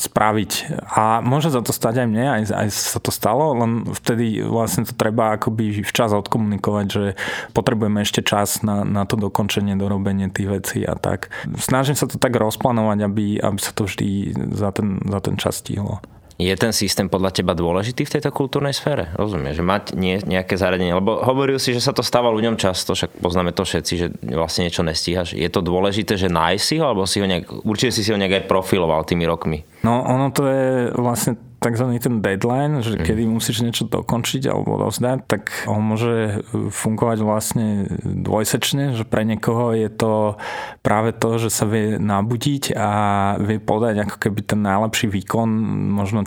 spraviť. 0.00 0.52
A 0.88 1.20
môže 1.20 1.52
za 1.52 1.60
to 1.60 1.76
stať 1.76 2.04
aj 2.04 2.08
mne, 2.08 2.26
aj, 2.40 2.42
aj 2.48 2.68
sa 2.72 2.96
to 2.96 3.12
stalo, 3.12 3.52
len 3.52 3.84
vtedy 3.92 4.40
vlastne 4.40 4.88
to 4.88 4.96
treba 4.96 5.36
akoby 5.36 5.84
včas 5.84 6.16
odkomunikovať, 6.16 6.86
že 6.88 7.04
potrebujeme 7.52 8.00
ešte 8.00 8.24
čas 8.24 8.64
na, 8.64 8.88
na 8.88 9.04
to 9.04 9.20
dokončenie, 9.20 9.76
dorobenie 9.76 10.32
tých 10.32 10.48
vecí 10.48 10.80
a 10.80 10.96
tak. 10.96 11.28
Snažím 11.60 11.92
sa 11.92 12.08
to 12.08 12.16
tak 12.16 12.32
rozplánovať, 12.32 12.98
aby, 13.04 13.36
aby 13.36 13.60
sa 13.60 13.76
to 13.76 13.84
vždy 13.84 14.32
za 14.56 14.72
ten, 14.72 14.96
za 15.04 15.20
ten 15.20 15.36
čas 15.36 15.60
stihlo. 15.60 16.00
Je 16.40 16.52
ten 16.56 16.72
systém 16.72 17.08
podľa 17.08 17.32
teba 17.32 17.52
dôležitý 17.52 18.08
v 18.08 18.12
tejto 18.18 18.32
kultúrnej 18.32 18.72
sfére? 18.72 19.12
Rozumieš, 19.16 19.60
že 19.60 19.64
mať 19.64 19.84
nie, 19.96 20.16
nejaké 20.24 20.56
zariadenie, 20.56 20.96
lebo 20.96 21.20
hovoril 21.20 21.60
si, 21.60 21.76
že 21.76 21.84
sa 21.84 21.92
to 21.92 22.00
stáva 22.00 22.32
ľuďom 22.32 22.56
často, 22.56 22.96
však 22.96 23.20
poznáme 23.20 23.52
to 23.52 23.62
všetci, 23.62 23.92
že 23.94 24.06
vlastne 24.32 24.66
niečo 24.66 24.82
nestíhaš. 24.82 25.36
Je 25.36 25.48
to 25.52 25.60
dôležité, 25.60 26.16
že 26.16 26.32
nájsť 26.32 26.64
si 26.64 26.74
ho, 26.80 26.84
alebo 26.88 27.04
si 27.04 27.20
ho 27.20 27.26
nejak, 27.28 27.68
určite 27.68 27.92
si 27.92 28.02
si 28.02 28.10
ho 28.10 28.18
nejak 28.18 28.42
aj 28.42 28.44
profiloval 28.48 29.04
tými 29.04 29.28
rokmi? 29.28 29.60
No 29.84 30.00
ono 30.02 30.32
to 30.32 30.48
je 30.48 30.90
vlastne 30.96 31.51
tzv. 31.62 31.86
ten 32.02 32.18
deadline, 32.18 32.82
že 32.82 32.98
mm. 32.98 33.04
kedy 33.06 33.22
musíš 33.30 33.62
niečo 33.62 33.86
dokončiť 33.86 34.50
alebo 34.50 34.76
rozdať, 34.76 35.18
tak 35.30 35.42
on 35.70 35.80
môže 35.94 36.42
fungovať 36.52 37.18
vlastne 37.22 37.86
dvojsečne, 38.02 38.98
že 38.98 39.06
pre 39.06 39.22
niekoho 39.22 39.72
je 39.72 39.88
to 39.88 40.36
práve 40.82 41.14
to, 41.14 41.38
že 41.38 41.54
sa 41.54 41.64
vie 41.70 41.96
nabudiť 42.02 42.74
a 42.74 42.90
vie 43.38 43.62
podať 43.62 44.10
ako 44.10 44.16
keby 44.18 44.40
ten 44.42 44.60
najlepší 44.66 45.06
výkon 45.08 45.48
možno 45.94 46.26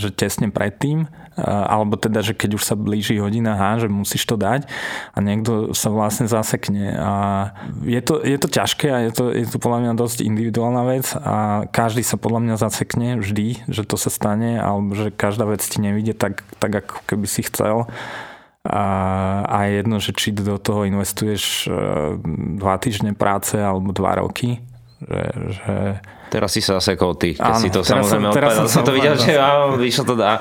že 0.00 0.10
tesne 0.12 0.48
predtým, 0.48 1.08
alebo 1.40 1.96
teda, 1.96 2.20
že 2.20 2.36
keď 2.36 2.60
už 2.60 2.62
sa 2.62 2.74
blíži 2.76 3.20
hodina 3.22 3.56
H, 3.56 3.86
že 3.86 3.88
musíš 3.88 4.26
to 4.26 4.36
dať 4.36 4.68
a 5.14 5.18
niekto 5.22 5.72
sa 5.72 5.88
vlastne 5.88 6.26
zasekne. 6.28 6.96
A 6.96 7.12
je 7.84 8.00
to, 8.02 8.20
je 8.20 8.36
to 8.36 8.48
ťažké 8.50 8.86
a 8.90 8.98
je 9.08 9.12
to, 9.14 9.24
je 9.32 9.46
to 9.48 9.58
podľa 9.62 9.88
mňa 9.88 9.92
dosť 9.96 10.18
individuálna 10.26 10.82
vec 10.88 11.06
a 11.16 11.64
každý 11.70 12.04
sa 12.04 12.20
podľa 12.20 12.40
mňa 12.44 12.56
zasekne 12.60 13.08
vždy, 13.20 13.70
že 13.70 13.82
to 13.86 13.96
sa 13.96 14.12
stane 14.12 14.60
alebo 14.60 14.92
že 14.92 15.14
každá 15.14 15.48
vec 15.48 15.64
ti 15.64 15.78
nevidie 15.80 16.12
tak, 16.12 16.44
tak 16.60 16.72
ako 16.84 17.02
keby 17.08 17.26
si 17.26 17.46
chcel. 17.46 17.88
A, 18.60 18.84
a 19.48 19.58
jedno, 19.72 20.04
že 20.04 20.12
či 20.12 20.36
do 20.36 20.60
toho 20.60 20.84
investuješ 20.84 21.64
e, 21.64 21.68
dva 22.60 22.76
týždne 22.76 23.16
práce 23.16 23.56
alebo 23.56 23.96
dva 23.96 24.20
roky, 24.20 24.60
že, 25.00 25.22
že 25.56 25.76
Teraz 26.30 26.54
si 26.54 26.62
sa 26.62 26.78
zasekol 26.78 27.18
ty, 27.18 27.34
keď 27.34 27.54
Áno, 27.58 27.62
si 27.62 27.68
to 27.74 27.82
samozrejme 27.82 28.30
odpadal. 28.30 28.70
Som, 28.70 28.80
som 28.80 28.82
to 28.86 28.94
videl, 28.94 29.18
že 29.18 29.34
áno, 29.34 29.74
vyšlo 29.74 30.04
to 30.06 30.14
dá. 30.14 30.38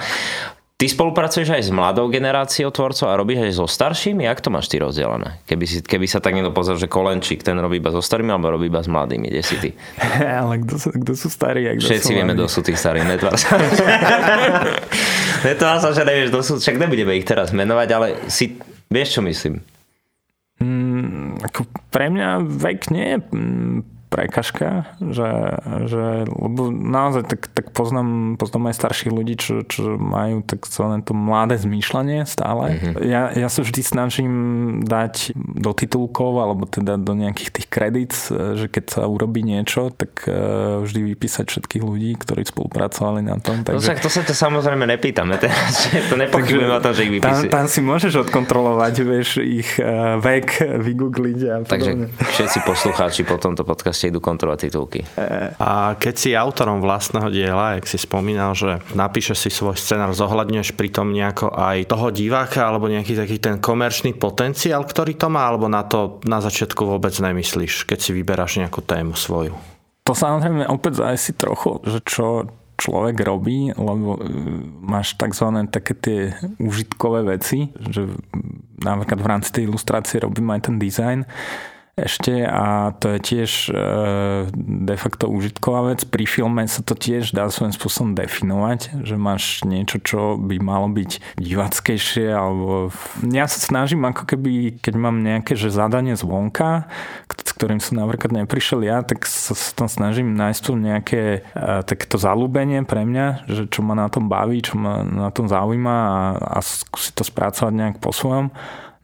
Ty 0.79 0.87
spolupracuješ 0.87 1.51
aj 1.51 1.63
s 1.67 1.71
mladou 1.75 2.07
generáciou 2.07 2.71
tvorcov 2.71 3.11
a 3.11 3.19
robíš 3.19 3.43
aj 3.43 3.51
so 3.51 3.67
staršími? 3.67 4.23
Jak 4.23 4.39
to 4.39 4.47
máš 4.47 4.71
ty 4.71 4.79
rozdelené? 4.79 5.43
Keby, 5.43 5.65
si, 5.67 5.83
keby 5.83 6.07
sa 6.07 6.23
tak 6.23 6.31
niekto 6.31 6.55
pozrel, 6.55 6.79
že 6.79 6.87
Kolenčík 6.87 7.43
ten 7.43 7.59
robí 7.59 7.83
iba 7.83 7.91
so 7.91 7.99
starými 7.99 8.31
alebo 8.31 8.55
robí 8.55 8.71
iba 8.71 8.79
s 8.79 8.87
mladými? 8.87 9.27
Kde 9.27 9.43
si 9.43 9.59
ty? 9.59 9.69
Ale 10.39 10.63
kto 10.63 10.79
sú, 10.79 10.89
kto 10.95 11.13
sú 11.19 11.27
starí? 11.27 11.67
Kto 11.75 11.83
Všetci 11.83 12.13
sú 12.13 12.15
vieme, 12.15 12.31
kto 12.31 12.47
sú 12.47 12.63
tí 12.63 12.79
starí. 12.79 13.03
Netvár 13.03 13.35
sa. 13.35 13.59
Netvár 15.51 15.83
sa, 15.83 15.91
že 15.91 16.07
nevieš, 16.07 16.31
kto 16.31 16.39
sú. 16.47 16.53
Však 16.63 16.79
nebudeme 16.79 17.11
ich 17.11 17.27
teraz 17.27 17.51
menovať, 17.51 17.89
ale 17.91 18.07
si, 18.31 18.55
vieš, 18.87 19.19
čo 19.19 19.21
myslím? 19.27 19.59
Mm, 20.63 21.43
ako 21.43 21.67
pre 21.91 22.07
mňa 22.07 22.39
vek 22.39 22.87
nie 22.95 23.07
je 23.15 23.17
mm, 23.19 23.98
prekažka, 24.09 24.89
že, 24.97 25.29
že 25.85 26.25
lebo 26.25 26.73
naozaj 26.73 27.29
tak, 27.29 27.45
tak 27.53 27.69
poznám, 27.77 28.41
poznám 28.41 28.73
aj 28.73 28.75
starších 28.81 29.13
ľudí, 29.13 29.37
čo, 29.37 29.61
čo 29.69 30.01
majú 30.01 30.41
takzvané 30.41 31.05
to 31.05 31.13
mladé 31.13 31.61
zmýšľanie 31.61 32.25
stále. 32.25 32.73
Mm-hmm. 32.73 33.05
Ja, 33.05 33.29
ja 33.29 33.47
sa 33.53 33.61
vždy 33.61 33.81
snažím 33.85 34.33
dať 34.81 35.37
do 35.37 35.77
titulkov 35.77 36.41
alebo 36.41 36.65
teda 36.65 36.97
do 36.97 37.13
nejakých 37.13 37.49
tých 37.53 37.67
kredit, 37.69 38.17
že 38.33 38.65
keď 38.65 38.83
sa 38.89 39.01
urobí 39.05 39.45
niečo, 39.45 39.93
tak 39.93 40.25
uh, 40.25 40.81
vždy 40.81 41.13
vypísať 41.13 41.45
všetkých 41.53 41.83
ľudí, 41.85 42.17
ktorí 42.17 42.49
spolupracovali 42.49 43.21
na 43.21 43.37
tom. 43.37 43.61
Takže... 43.61 43.93
No, 43.93 44.01
to 44.01 44.09
sa 44.09 44.25
to 44.25 44.33
samozrejme 44.33 44.89
nepýtame 44.89 45.37
teraz, 45.37 45.85
že 45.85 46.01
to 46.09 46.17
nepochybujem 46.17 46.73
o 46.73 46.81
tom, 46.81 46.97
že 46.97 47.01
ich 47.05 47.13
vypísi. 47.13 47.45
Tam, 47.45 47.61
tam 47.61 47.65
si 47.69 47.85
môžeš 47.85 48.25
odkontrolovať, 48.25 48.93
vieš, 49.05 49.45
ich 49.45 49.69
uh, 49.77 50.17
vek, 50.17 50.65
vygoogliť 50.81 51.39
a 51.45 51.55
podobne. 51.61 52.09
Takže 52.09 52.33
všetci 52.33 52.57
poslucháči 52.65 53.21
po 53.21 53.37
tomto 53.37 53.61
podcaste 53.61 53.98
proste 53.99 54.15
idú 54.15 54.23
kontrolovať 54.23 54.59
titulky. 54.71 55.03
A 55.59 55.99
keď 55.99 56.15
si 56.15 56.29
autorom 56.31 56.79
vlastného 56.79 57.27
diela, 57.27 57.75
jak 57.75 57.83
si 57.83 57.99
spomínal, 57.99 58.55
že 58.55 58.79
napíšeš 58.95 59.35
si 59.43 59.49
svoj 59.51 59.75
scenár, 59.75 60.15
zohľadňuješ 60.15 60.79
pritom 60.79 61.11
nejako 61.11 61.51
aj 61.51 61.91
toho 61.91 62.07
diváka 62.15 62.63
alebo 62.63 62.87
nejaký 62.87 63.19
taký 63.19 63.43
ten 63.43 63.59
komerčný 63.59 64.15
potenciál, 64.15 64.87
ktorý 64.87 65.19
to 65.19 65.27
má, 65.27 65.51
alebo 65.51 65.67
na 65.67 65.83
to 65.83 66.23
na 66.23 66.39
začiatku 66.39 66.87
vôbec 66.87 67.11
nemyslíš, 67.11 67.83
keď 67.83 67.99
si 67.99 68.15
vyberáš 68.15 68.63
nejakú 68.63 68.79
tému 68.79 69.19
svoju? 69.19 69.51
To 70.07 70.15
samozrejme 70.15 70.71
opäť 70.71 71.03
si 71.19 71.35
trochu, 71.35 71.83
že 71.83 71.99
čo, 72.07 72.47
človek 72.79 73.19
robí, 73.19 73.75
lebo 73.75 74.15
e, 74.15 74.19
máš 74.79 75.19
tzv. 75.19 75.67
také 75.67 75.91
tie 75.91 76.19
užitkové 76.55 77.27
veci, 77.35 77.67
že 77.75 78.07
napríklad 78.79 79.19
v 79.19 79.27
rámci 79.27 79.49
tej 79.51 79.67
ilustrácie 79.67 80.23
robím 80.23 80.55
aj 80.55 80.71
ten 80.71 80.79
dizajn, 80.79 81.19
ešte 82.05 82.45
a 82.45 82.95
to 82.95 83.15
je 83.15 83.19
tiež 83.19 83.51
e, 83.69 83.73
de 84.53 84.95
facto 84.95 85.27
užitková 85.27 85.93
vec. 85.93 86.05
Pri 86.07 86.23
filme 86.29 86.63
sa 86.69 86.85
to 86.85 86.93
tiež 86.95 87.31
dá 87.35 87.47
svojím 87.49 87.73
spôsobom 87.73 88.11
definovať, 88.15 89.03
že 89.03 89.15
máš 89.19 89.63
niečo, 89.67 89.99
čo 89.99 90.19
by 90.39 90.59
malo 90.61 90.87
byť 90.91 91.39
divackejšie 91.39 92.31
alebo 92.31 92.93
ja 93.31 93.45
sa 93.45 93.59
snažím 93.59 94.05
ako 94.07 94.23
keby, 94.29 94.79
keď 94.79 94.93
mám 94.95 95.21
nejaké 95.21 95.55
že 95.59 95.73
zadanie 95.73 96.15
zvonka, 96.15 96.87
s 97.27 97.51
ktorým 97.55 97.83
som 97.83 97.99
napríklad 97.99 98.31
neprišiel 98.31 98.85
ja, 98.85 99.03
tak 99.03 99.27
sa, 99.27 99.57
sa 99.57 99.71
tam 99.75 99.89
snažím 99.91 100.37
nájsť 100.37 100.61
tu 100.61 100.71
nejaké 100.79 101.21
e, 101.41 101.63
takéto 101.83 102.15
zalúbenie 102.15 102.85
pre 102.87 103.03
mňa, 103.03 103.49
že 103.49 103.63
čo 103.67 103.83
ma 103.83 103.97
na 103.97 104.07
tom 104.07 104.31
baví, 104.31 104.63
čo 104.63 104.79
ma 104.79 105.03
na 105.03 105.29
tom 105.33 105.49
zaujíma 105.49 105.95
a, 105.95 106.19
a 106.39 106.57
skúsiť 106.61 107.13
to 107.17 107.23
spracovať 107.25 107.73
nejak 107.73 107.97
po 107.99 108.15
svojom. 108.15 108.53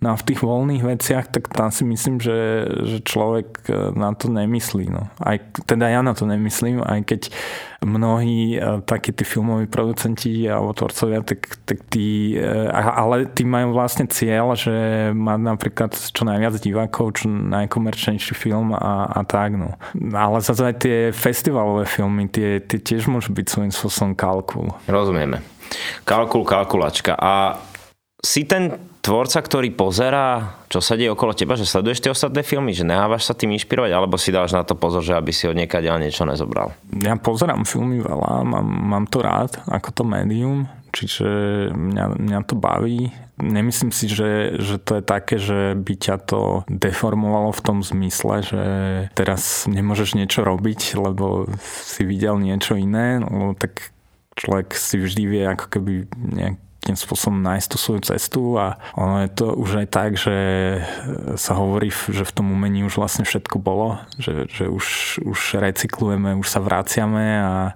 No 0.05 0.13
a 0.13 0.21
v 0.21 0.27
tých 0.29 0.45
voľných 0.45 0.85
veciach, 0.85 1.33
tak 1.33 1.49
tam 1.49 1.73
si 1.73 1.81
myslím, 1.81 2.21
že, 2.21 2.69
že 2.85 3.01
človek 3.01 3.65
e, 3.65 3.89
na 3.97 4.13
to 4.13 4.29
nemyslí. 4.29 4.93
No. 4.93 5.09
Aj, 5.17 5.41
teda 5.65 5.89
ja 5.89 6.05
na 6.05 6.13
to 6.13 6.29
nemyslím, 6.29 6.77
aj 6.85 7.09
keď 7.09 7.21
mnohí 7.81 8.53
e, 8.53 8.85
takí 8.85 9.09
tí 9.17 9.25
filmoví 9.25 9.65
producenti 9.65 10.45
alebo 10.45 10.77
tvorcovia, 10.77 11.25
tak, 11.25 11.57
tak 11.65 11.81
tí, 11.89 12.37
e, 12.37 12.69
ale 12.69 13.33
tí 13.33 13.49
majú 13.49 13.73
vlastne 13.73 14.05
cieľ, 14.05 14.53
že 14.53 15.09
mať 15.17 15.39
napríklad 15.41 15.97
čo 15.97 16.21
najviac 16.21 16.53
divákov, 16.61 17.25
čo 17.25 17.33
najkomerčnejší 17.33 18.37
film 18.37 18.77
a, 18.77 19.09
a 19.09 19.25
tak. 19.25 19.57
No. 19.57 19.73
Ale 20.13 20.37
zase 20.45 20.69
aj 20.69 20.75
tie 20.85 20.97
festivalové 21.17 21.89
filmy, 21.89 22.29
tie, 22.29 22.61
tie 22.61 22.77
tiež 22.77 23.09
môžu 23.09 23.33
byť 23.33 23.45
svojím 23.49 23.73
spôsobom 23.73 24.13
kalkul. 24.13 24.69
Rozumieme. 24.85 25.41
Kalkul, 26.05 26.45
kalkulačka. 26.45 27.17
A 27.17 27.57
si 28.21 28.45
ten 28.45 28.93
tvorca, 29.05 29.37
ktorý 29.37 29.69
pozerá, 29.77 30.57
čo 30.65 30.81
sa 30.81 30.97
deje 30.97 31.13
okolo 31.13 31.37
teba, 31.37 31.53
že 31.53 31.69
sleduješ 31.69 32.01
tie 32.01 32.09
ostatné 32.09 32.41
filmy, 32.41 32.73
že 32.73 32.81
nehávaš 32.81 33.29
sa 33.29 33.37
tým 33.37 33.53
inšpirovať, 33.53 33.93
alebo 33.93 34.17
si 34.17 34.33
dáš 34.33 34.57
na 34.57 34.65
to 34.65 34.73
pozor, 34.73 35.05
že 35.05 35.13
aby 35.13 35.29
si 35.29 35.45
od 35.45 35.53
niekaď 35.53 36.01
niečo 36.01 36.25
nezobral? 36.25 36.73
Ja 36.89 37.13
pozerám 37.13 37.69
filmy 37.69 38.01
veľa, 38.01 38.41
mám, 38.41 38.65
mám 38.65 39.05
to 39.05 39.21
rád, 39.21 39.61
ako 39.69 39.93
to 39.93 40.03
médium, 40.09 40.65
čiže 40.89 41.29
mňa, 41.69 42.05
mňa 42.17 42.39
to 42.49 42.57
baví. 42.57 43.13
Nemyslím 43.37 43.91
si, 43.93 44.09
že, 44.09 44.57
že 44.57 44.81
to 44.81 44.97
je 44.97 45.03
také, 45.03 45.35
že 45.37 45.75
by 45.77 45.93
ťa 45.99 46.15
to 46.25 46.41
deformovalo 46.71 47.51
v 47.53 47.61
tom 47.61 47.83
zmysle, 47.85 48.41
že 48.41 48.63
teraz 49.13 49.69
nemôžeš 49.69 50.17
niečo 50.17 50.41
robiť, 50.41 50.97
lebo 50.97 51.45
si 51.61 52.07
videl 52.07 52.41
niečo 52.41 52.73
iné, 52.79 53.21
lebo 53.21 53.53
tak 53.53 53.93
človek 54.39 54.73
si 54.73 54.97
vždy 54.97 55.23
vie 55.27 55.43
ako 55.45 55.65
keby 55.67 55.93
nejak 56.15 56.57
nejakým 56.85 57.01
spôsobom 57.01 57.41
nájsť 57.41 57.67
tú 57.73 57.77
svoju 57.81 58.01
cestu 58.05 58.61
a 58.61 58.77
ono 58.93 59.25
je 59.25 59.33
to 59.33 59.57
už 59.57 59.81
aj 59.81 59.87
tak, 59.89 60.21
že 60.21 60.37
sa 61.33 61.57
hovorí, 61.57 61.89
že 61.89 62.21
v 62.21 62.35
tom 62.37 62.53
umení 62.53 62.85
už 62.85 63.01
vlastne 63.01 63.25
všetko 63.25 63.57
bolo, 63.57 63.97
že, 64.21 64.45
že 64.53 64.69
už, 64.69 65.17
už 65.25 65.57
recyklujeme, 65.65 66.37
už 66.37 66.45
sa 66.45 66.61
vraciame 66.61 67.41
a 67.41 67.73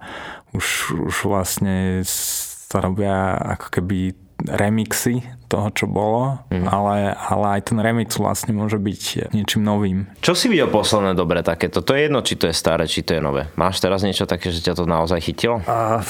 už, 0.53 0.93
už 1.09 1.15
vlastne 1.25 2.05
sa 2.05 2.77
robia 2.85 3.33
ako 3.57 3.81
keby 3.81 4.13
remixy 4.45 5.25
toho, 5.49 5.73
čo 5.73 5.89
bolo, 5.89 6.37
mm. 6.53 6.69
ale, 6.69 7.17
ale 7.17 7.45
aj 7.57 7.73
ten 7.73 7.81
remix 7.81 8.13
vlastne 8.21 8.53
môže 8.53 8.77
byť 8.77 9.33
niečím 9.33 9.65
novým. 9.65 10.05
Čo 10.21 10.37
si 10.37 10.45
videl 10.45 10.69
posledné 10.69 11.17
dobre 11.17 11.41
takéto? 11.41 11.81
To 11.81 11.97
je 11.97 12.05
jedno, 12.05 12.21
či 12.21 12.37
to 12.37 12.45
je 12.45 12.55
staré, 12.55 12.85
či 12.85 13.01
to 13.01 13.17
je 13.17 13.21
nové. 13.25 13.49
Máš 13.57 13.81
teraz 13.81 14.05
niečo 14.05 14.29
také, 14.29 14.53
že 14.53 14.61
ťa 14.61 14.77
to 14.77 14.85
naozaj 14.85 15.17
chytilo? 15.17 15.65
A, 15.65 16.05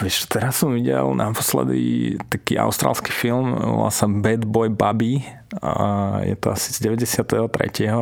vieš, 0.00 0.24
teraz 0.32 0.64
som 0.64 0.72
videl 0.72 1.04
naposledy 1.12 2.16
taký 2.32 2.56
austrálsky 2.56 3.12
film, 3.12 3.52
volá 3.52 3.92
sa 3.92 4.08
Bad 4.08 4.48
Boy 4.48 4.72
Bubby. 4.72 5.20
A 5.60 6.24
je 6.24 6.32
to 6.40 6.48
asi 6.48 6.72
z 6.72 6.88
93. 6.88 7.92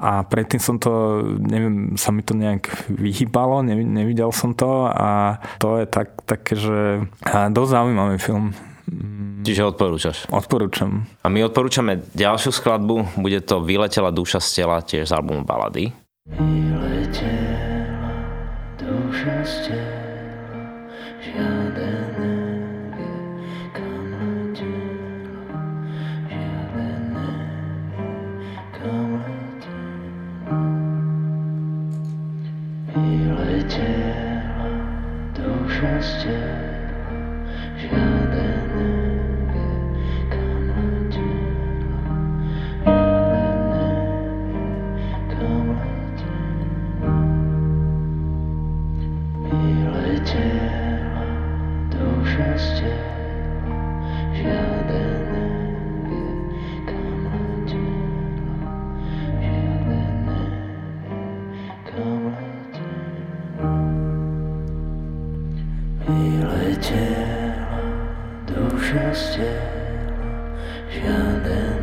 A 0.00 0.24
predtým 0.24 0.62
som 0.62 0.80
to, 0.80 1.20
neviem, 1.36 1.92
sa 2.00 2.08
mi 2.08 2.24
to 2.24 2.32
nejak 2.32 2.88
vyhýbalo, 2.88 3.60
nevidel 3.66 4.32
som 4.32 4.56
to 4.56 4.88
a 4.88 5.36
to 5.60 5.76
je 5.76 5.84
tak, 5.84 6.08
také, 6.24 6.56
že 6.56 7.04
dosť 7.28 7.70
zaujímavý 7.76 8.16
film 8.16 8.56
Čiže 9.40 9.70
odporúčaš. 9.70 10.26
Odporúčam. 10.28 11.06
A 11.22 11.30
my 11.30 11.46
odporúčame 11.46 12.02
ďalšiu 12.12 12.50
skladbu, 12.52 13.22
bude 13.22 13.40
to 13.40 13.62
Vyletela 13.62 14.10
duša 14.10 14.42
z 14.42 14.48
tela, 14.62 14.82
tiež 14.82 15.08
z 15.08 15.12
albumu 15.14 15.46
Balady. 15.46 15.94
Vyletela 16.26 18.12
duša 18.76 19.36
z 19.46 19.54
tela, 19.70 20.66
žiaden 21.22 22.39
trusted, 68.90 69.46
shining. 70.90 71.79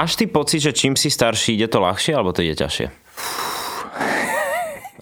Máš 0.00 0.16
ty 0.16 0.24
pocit, 0.24 0.64
že 0.64 0.72
čím 0.72 0.96
si 0.96 1.12
starší, 1.12 1.60
ide 1.60 1.68
to 1.68 1.76
ľahšie, 1.76 2.16
alebo 2.16 2.32
to 2.32 2.40
ide 2.40 2.56
ťažšie? 2.56 2.88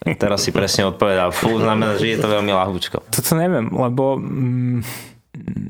Teraz 0.19 0.43
si 0.43 0.51
presne 0.51 0.91
odpovedal. 0.91 1.31
Fú, 1.31 1.55
znamená, 1.55 1.95
že 1.95 2.11
je 2.11 2.19
to 2.19 2.27
veľmi 2.27 2.51
ľahúčko. 2.51 3.07
Toto 3.07 3.33
neviem, 3.39 3.71
lebo 3.71 4.19
mm, 4.19 4.83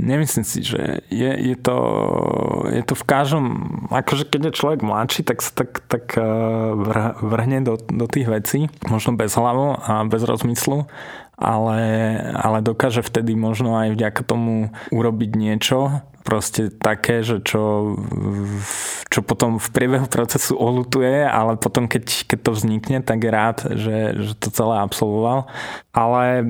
nemyslím 0.00 0.44
si, 0.48 0.64
že 0.64 1.04
je, 1.12 1.28
je, 1.28 1.56
to, 1.60 1.76
je 2.72 2.80
to 2.88 2.96
v 2.96 3.04
každom, 3.04 3.44
akože 3.92 4.32
keď 4.32 4.48
je 4.48 4.58
človek 4.64 4.80
mladší, 4.80 5.20
tak 5.28 5.44
sa 5.44 5.52
tak, 5.52 5.84
tak 5.84 6.16
eh, 6.16 6.24
vrhne 7.20 7.60
do, 7.68 7.76
do 7.76 8.08
tých 8.08 8.32
vecí, 8.32 8.72
možno 8.88 9.12
bez 9.12 9.36
hlavu 9.36 9.76
a 9.76 10.08
bez 10.08 10.24
rozmyslu, 10.24 10.88
ale, 11.36 11.80
ale 12.32 12.64
dokáže 12.64 13.04
vtedy 13.04 13.36
možno 13.36 13.76
aj 13.76 13.92
vďaka 13.92 14.24
tomu 14.24 14.72
urobiť 14.88 15.30
niečo, 15.36 16.00
proste 16.28 16.68
také, 16.68 17.24
že 17.24 17.40
čo, 17.40 17.96
čo 19.08 19.24
potom 19.24 19.56
v 19.56 19.68
priebehu 19.72 20.04
procesu 20.04 20.60
olutuje, 20.60 21.24
ale 21.24 21.56
potom 21.56 21.88
keď, 21.88 22.28
keď 22.28 22.38
to 22.44 22.50
vznikne, 22.52 23.00
tak 23.00 23.24
je 23.24 23.30
rád, 23.32 23.64
že, 23.72 24.12
že 24.12 24.32
to 24.36 24.52
celé 24.52 24.76
absolvoval. 24.76 25.48
Ale 25.96 26.44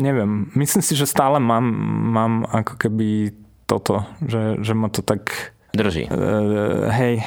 neviem, 0.00 0.48
myslím 0.56 0.80
si, 0.80 0.96
že 0.96 1.04
stále 1.04 1.36
mám, 1.36 1.68
mám 2.16 2.48
ako 2.48 2.80
keby 2.80 3.36
toto, 3.68 4.08
že, 4.24 4.56
že 4.64 4.72
ma 4.72 4.88
to 4.88 5.04
tak... 5.04 5.52
Drží. 5.76 6.08
Uh, 6.08 6.88
hej, 6.88 7.20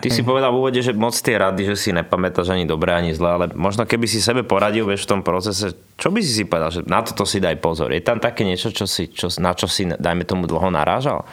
Ty 0.00 0.08
si 0.08 0.24
povedal 0.24 0.48
v 0.48 0.64
úvode, 0.64 0.80
že 0.80 0.96
moc 0.96 1.12
tie 1.12 1.36
rady, 1.36 1.68
že 1.68 1.76
si 1.76 1.92
nepamätáš 1.92 2.56
ani 2.56 2.64
dobré, 2.64 2.96
ani 2.96 3.12
zlé, 3.12 3.36
ale 3.36 3.46
možno 3.52 3.84
keby 3.84 4.08
si 4.08 4.24
sebe 4.24 4.40
poradil 4.40 4.88
vieš, 4.88 5.04
v 5.04 5.10
tom 5.12 5.20
procese, 5.20 5.76
čo 6.00 6.08
by 6.08 6.24
si 6.24 6.32
si 6.32 6.44
povedal, 6.48 6.72
že 6.72 6.80
na 6.88 7.04
toto 7.04 7.28
si 7.28 7.36
daj 7.36 7.60
pozor. 7.60 7.92
Je 7.92 8.00
tam 8.00 8.16
také 8.16 8.48
niečo, 8.48 8.72
čo 8.72 8.88
si, 8.88 9.12
čo, 9.12 9.28
na 9.36 9.52
čo 9.52 9.68
si, 9.68 9.84
dajme 9.84 10.24
tomu, 10.24 10.48
dlho 10.48 10.72
narážal? 10.72 11.28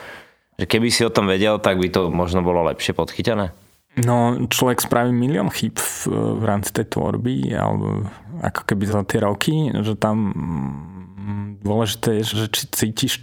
Že 0.60 0.66
keby 0.68 0.88
si 0.92 1.08
o 1.08 1.14
tom 1.14 1.32
vedel, 1.32 1.64
tak 1.64 1.80
by 1.80 1.88
to 1.88 2.12
možno 2.12 2.44
bolo 2.44 2.68
lepšie 2.68 2.92
podchytené? 2.92 3.56
No, 3.98 4.38
človek 4.46 4.84
spraví 4.84 5.10
milión 5.10 5.50
chyb 5.50 5.74
v, 5.80 6.14
v 6.38 6.44
rámci 6.46 6.70
tej 6.70 6.92
tvorby, 6.92 7.56
alebo 7.56 8.06
ako 8.46 8.62
keby 8.68 8.84
za 8.86 9.02
tie 9.08 9.20
roky, 9.26 9.74
že 9.74 9.98
tam 9.98 10.36
mm, 10.36 11.66
dôležité 11.66 12.22
je, 12.22 12.24
že 12.30 12.46
či 12.54 12.64
cítiš 12.70 13.14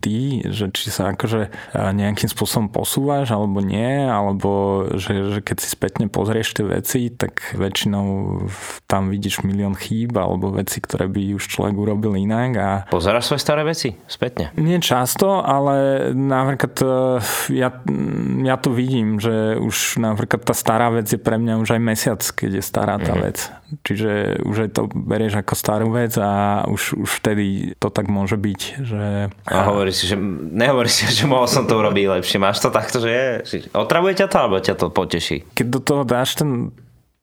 ty, 0.00 0.44
že 0.44 0.70
či 0.70 0.92
sa 0.92 1.16
akože 1.16 1.50
nejakým 1.74 2.28
spôsobom 2.28 2.68
posúvaš 2.68 3.32
alebo 3.32 3.64
nie, 3.64 4.04
alebo 4.04 4.84
že, 4.94 5.36
že 5.36 5.40
keď 5.40 5.56
si 5.60 5.68
spätne 5.72 6.06
pozrieš 6.08 6.56
tie 6.56 6.64
veci, 6.64 7.08
tak 7.08 7.56
väčšinou 7.56 8.06
tam 8.84 9.08
vidíš 9.08 9.42
milión 9.42 9.74
chýb 9.74 10.14
alebo 10.16 10.52
veci, 10.52 10.80
ktoré 10.80 11.08
by 11.08 11.36
už 11.36 11.44
človek 11.48 11.74
urobil 11.74 12.14
inak. 12.14 12.50
A... 12.56 12.70
Pozeráš 12.88 13.32
svoje 13.32 13.44
staré 13.44 13.62
veci 13.64 13.96
spätne? 14.06 14.52
Nie 14.60 14.78
často, 14.78 15.40
ale 15.40 16.10
napríklad 16.12 16.74
e, 16.80 16.88
ja, 17.56 17.68
ja 18.44 18.56
to 18.60 18.70
vidím, 18.70 19.18
že 19.18 19.56
už 19.58 19.98
napríklad 20.00 20.44
tá 20.44 20.54
stará 20.56 20.92
vec 20.92 21.08
je 21.08 21.20
pre 21.20 21.40
mňa 21.40 21.60
už 21.60 21.68
aj 21.76 21.82
mesiac, 21.82 22.20
keď 22.20 22.60
je 22.60 22.64
stará 22.64 22.96
tá 23.00 23.16
mm-hmm. 23.16 23.24
vec. 23.24 23.38
Čiže 23.82 24.44
už 24.44 24.56
aj 24.68 24.70
to 24.76 24.82
berieš 24.92 25.40
ako 25.40 25.54
starú 25.56 25.88
vec 25.90 26.14
a 26.20 26.62
už, 26.68 27.00
už 27.00 27.10
vtedy 27.18 27.74
to 27.80 27.88
tak 27.90 28.06
môže 28.12 28.38
byť, 28.38 28.60
že... 28.84 29.02
A 29.48 29.56
hovorí 29.66 29.90
si, 29.90 30.06
že 30.06 30.14
nehovorí 30.54 30.86
si, 30.92 31.08
že 31.08 31.24
mohol 31.26 31.48
som 31.50 31.66
to 31.66 31.74
urobiť 31.74 32.20
lepšie. 32.20 32.38
Máš 32.38 32.62
to 32.62 32.70
takto, 32.70 33.00
že 33.00 33.10
je? 33.10 33.26
Otravuje 33.74 34.14
ťa 34.14 34.26
to, 34.30 34.36
alebo 34.36 34.62
ťa 34.62 34.74
to 34.78 34.86
poteší? 34.92 35.42
Keď 35.56 35.66
do 35.66 35.80
toho 35.80 36.02
dáš 36.06 36.38
ten, 36.38 36.70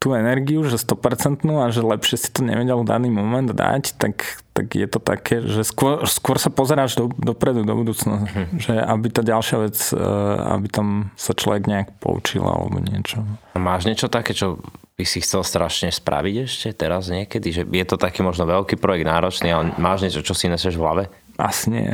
tú 0.01 0.17
energiu, 0.17 0.65
že 0.65 0.81
100% 0.81 1.45
a 1.61 1.69
že 1.69 1.85
lepšie 1.85 2.17
si 2.17 2.29
to 2.33 2.41
nevedel 2.41 2.81
v 2.81 2.89
daný 2.89 3.13
moment 3.13 3.45
dať, 3.45 4.01
tak, 4.01 4.41
tak 4.57 4.73
je 4.73 4.89
to 4.89 4.97
také, 4.97 5.45
že 5.45 5.61
skôr, 5.61 6.01
skôr 6.09 6.41
sa 6.41 6.49
pozeráš 6.49 6.97
do, 6.97 7.05
dopredu, 7.13 7.61
do 7.61 7.77
budúcnosti. 7.77 8.25
Hm. 8.25 8.57
Že 8.57 8.73
aby 8.81 9.07
tá 9.13 9.21
ďalšia 9.21 9.57
vec, 9.61 9.77
eh, 9.93 10.01
aby 10.57 10.67
tam 10.73 11.13
sa 11.13 11.37
človek 11.37 11.69
nejak 11.69 12.01
poučil 12.01 12.41
alebo 12.41 12.81
niečo. 12.81 13.21
Máš 13.53 13.85
niečo 13.85 14.09
také, 14.09 14.33
čo 14.33 14.57
by 14.97 15.05
si 15.05 15.21
chcel 15.21 15.45
strašne 15.45 15.93
spraviť 15.93 16.35
ešte 16.49 16.73
teraz 16.73 17.13
niekedy? 17.13 17.61
Že 17.61 17.63
je 17.69 17.85
to 17.85 18.01
taký 18.01 18.25
možno 18.25 18.49
veľký 18.49 18.81
projekt, 18.81 19.05
náročný, 19.05 19.53
ale 19.53 19.77
máš 19.77 20.01
niečo, 20.01 20.25
čo 20.25 20.33
si 20.33 20.49
neseš 20.49 20.81
v 20.81 20.81
hlave? 20.81 21.03
Asi 21.37 21.69
nie. 21.69 21.93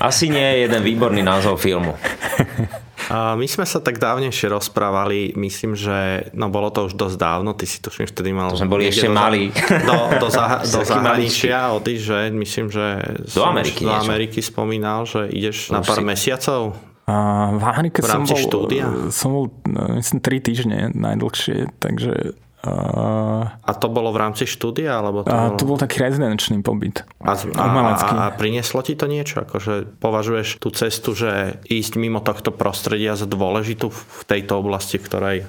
Asi 0.00 0.28
nie 0.32 0.44
je 0.44 0.68
jeden 0.68 0.80
výborný 0.84 1.24
názov 1.24 1.60
filmu. 1.60 1.96
My 3.10 3.46
sme 3.50 3.66
sa 3.66 3.82
tak 3.82 3.98
dávnejšie 3.98 4.54
rozprávali, 4.54 5.34
myslím, 5.34 5.74
že 5.74 6.30
no 6.30 6.46
bolo 6.46 6.70
to 6.70 6.86
už 6.86 6.94
dosť 6.94 7.16
dávno, 7.18 7.58
ty 7.58 7.66
si 7.66 7.82
tuším 7.82 8.06
vtedy 8.06 8.30
mal... 8.30 8.54
To 8.54 8.62
sme 8.62 8.70
boli 8.70 8.86
ešte 8.86 9.10
do, 9.10 9.18
malí. 9.18 9.50
Do, 9.82 9.98
do, 10.22 10.28
zaha, 10.30 10.62
do 10.78 10.80
zahraničia 10.86 11.74
odísť, 11.74 12.04
že 12.06 12.18
myslím, 12.30 12.66
že 12.70 12.86
do 13.34 13.42
Ameriky, 13.42 13.82
do 13.82 13.90
Ameriky 13.90 14.38
spomínal, 14.38 15.10
že 15.10 15.26
ideš 15.26 15.74
to 15.74 15.78
na 15.78 15.82
pár 15.82 15.98
si... 15.98 16.06
mesiacov. 16.06 16.78
A 17.10 17.14
v 17.58 17.64
Amerike 17.66 17.98
v 17.98 18.06
som 18.06 18.22
bol, 18.22 18.38
štúdia? 18.38 18.86
som 19.10 19.34
bol, 19.34 19.46
no, 19.66 19.98
myslím, 19.98 20.22
3 20.22 20.46
týždne 20.46 20.78
najdlhšie, 20.94 21.66
takže 21.82 22.38
a 22.60 23.70
to 23.72 23.86
bolo 23.88 24.12
v 24.12 24.20
rámci 24.20 24.44
štúdia? 24.44 25.00
Alebo 25.00 25.24
to, 25.24 25.32
uh, 25.32 25.48
bolo... 25.48 25.56
to 25.56 25.64
bol 25.64 25.78
taký 25.80 26.04
rezidenčný 26.04 26.60
pobyt. 26.60 27.08
A, 27.24 27.32
a, 27.32 27.64
a, 27.64 27.92
a 27.96 28.24
prinieslo 28.36 28.84
ti 28.84 28.92
to 28.92 29.08
niečo? 29.08 29.48
Akože 29.48 29.96
považuješ 29.96 30.60
tú 30.60 30.68
cestu, 30.72 31.16
že 31.16 31.56
ísť 31.64 31.96
mimo 31.96 32.20
tohto 32.20 32.52
prostredia 32.52 33.16
za 33.16 33.24
dôležitú 33.24 33.88
v 33.88 34.22
tejto 34.28 34.60
oblasti, 34.60 35.00
ktorej 35.00 35.48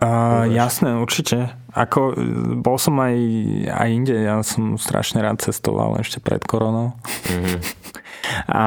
Uh, 0.00 0.48
jasné, 0.48 0.96
určite. 0.96 1.52
Ako, 1.76 2.16
bol 2.64 2.80
som 2.80 2.96
aj, 3.04 3.20
aj 3.68 3.88
inde, 3.92 4.16
ja 4.16 4.40
som 4.40 4.80
strašne 4.80 5.20
rád 5.20 5.44
cestoval 5.44 6.00
ešte 6.00 6.24
pred 6.24 6.40
koronou. 6.40 6.96
Mm-hmm. 7.28 7.60
A 8.46 8.64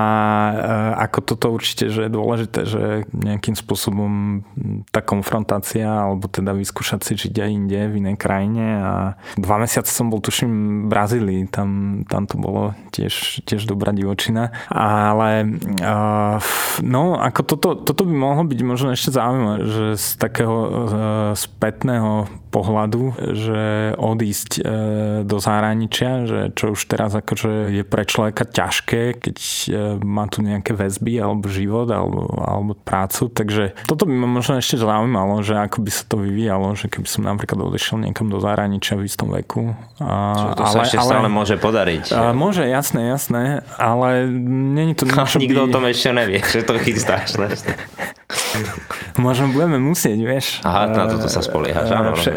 ako 1.00 1.20
toto 1.34 1.54
určite, 1.54 1.90
že 1.90 2.08
je 2.08 2.12
dôležité, 2.12 2.60
že 2.66 2.84
nejakým 3.14 3.56
spôsobom 3.58 4.44
tá 4.90 5.00
konfrontácia 5.04 5.88
alebo 5.88 6.28
teda 6.28 6.56
vyskúšať 6.56 7.00
si 7.04 7.14
žiť 7.28 7.36
aj 7.40 7.50
inde 7.50 7.80
v 7.90 7.98
inej 8.04 8.18
krajine. 8.18 8.66
A 8.82 8.94
dva 9.38 9.58
mesiace 9.62 9.92
som 9.92 10.10
bol 10.10 10.20
tuším 10.24 10.86
v 10.86 10.90
Brazílii, 10.90 11.42
tam, 11.50 12.02
tam 12.08 12.26
to 12.26 12.36
bolo 12.40 12.78
tiež, 12.94 13.46
tiež 13.46 13.66
dobrá 13.66 13.94
divočina, 13.96 14.54
ale 14.70 15.46
no 16.82 17.04
ako 17.18 17.42
toto, 17.46 17.70
toto 17.80 18.04
by 18.06 18.14
mohlo 18.14 18.44
byť 18.46 18.60
možno 18.66 18.90
ešte 18.94 19.14
zaujímavé, 19.14 19.58
že 19.66 19.86
z 19.98 20.08
takého 20.18 20.58
spätného 21.34 22.44
pohľadu, 22.54 23.18
že 23.34 23.64
odísť 23.98 24.52
e, 24.58 24.64
do 25.26 25.38
zahraničia, 25.42 26.30
že 26.30 26.40
čo 26.54 26.78
už 26.78 26.86
teraz 26.86 27.18
akože 27.18 27.74
je 27.74 27.82
pre 27.82 28.06
človeka 28.06 28.46
ťažké, 28.46 29.18
keď 29.18 29.38
e, 29.42 29.43
má 30.02 30.26
tu 30.32 30.40
nejaké 30.42 30.72
väzby 30.72 31.20
alebo 31.20 31.48
život 31.52 31.90
alebo, 31.92 32.28
alebo 32.40 32.72
prácu, 32.78 33.28
takže 33.30 33.76
toto 33.86 34.08
by 34.08 34.14
ma 34.14 34.28
možno 34.28 34.60
ešte 34.60 34.80
zaujímalo, 34.80 35.44
že 35.44 35.60
ako 35.60 35.84
by 35.84 35.92
sa 35.92 36.04
to 36.08 36.16
vyvíjalo, 36.20 36.74
že 36.80 36.88
keby 36.88 37.08
som 37.08 37.28
napríklad 37.28 37.60
odešiel 37.60 38.00
niekam 38.00 38.32
do 38.32 38.40
zahraničia 38.40 38.96
v 38.96 39.08
istom 39.08 39.32
veku. 39.32 39.76
A, 40.00 40.54
to 40.56 40.64
ale, 40.64 40.74
sa 40.74 40.78
ešte 40.88 41.00
ale, 41.00 41.10
stále 41.10 41.28
môže 41.28 41.56
podariť. 41.60 42.06
A, 42.16 42.32
môže, 42.32 42.64
jasné, 42.66 43.12
jasné, 43.12 43.62
ale 43.76 44.28
není 44.30 44.96
to 44.96 45.04
niečo, 45.10 45.40
Nikto 45.40 45.62
by... 45.62 45.68
o 45.68 45.74
tom 45.74 45.84
ešte 45.88 46.10
nevie, 46.16 46.40
že 46.44 46.64
to 46.64 46.80
chystáš. 46.80 47.36
Možno 49.22 49.54
budeme 49.54 49.78
musieť, 49.78 50.18
vieš. 50.18 50.46
Aha, 50.66 50.90
na 50.90 51.06
toto 51.06 51.30
sa 51.30 51.46
spoliehaš, 51.46 51.90
áno. 51.94 52.18
Vše, 52.18 52.34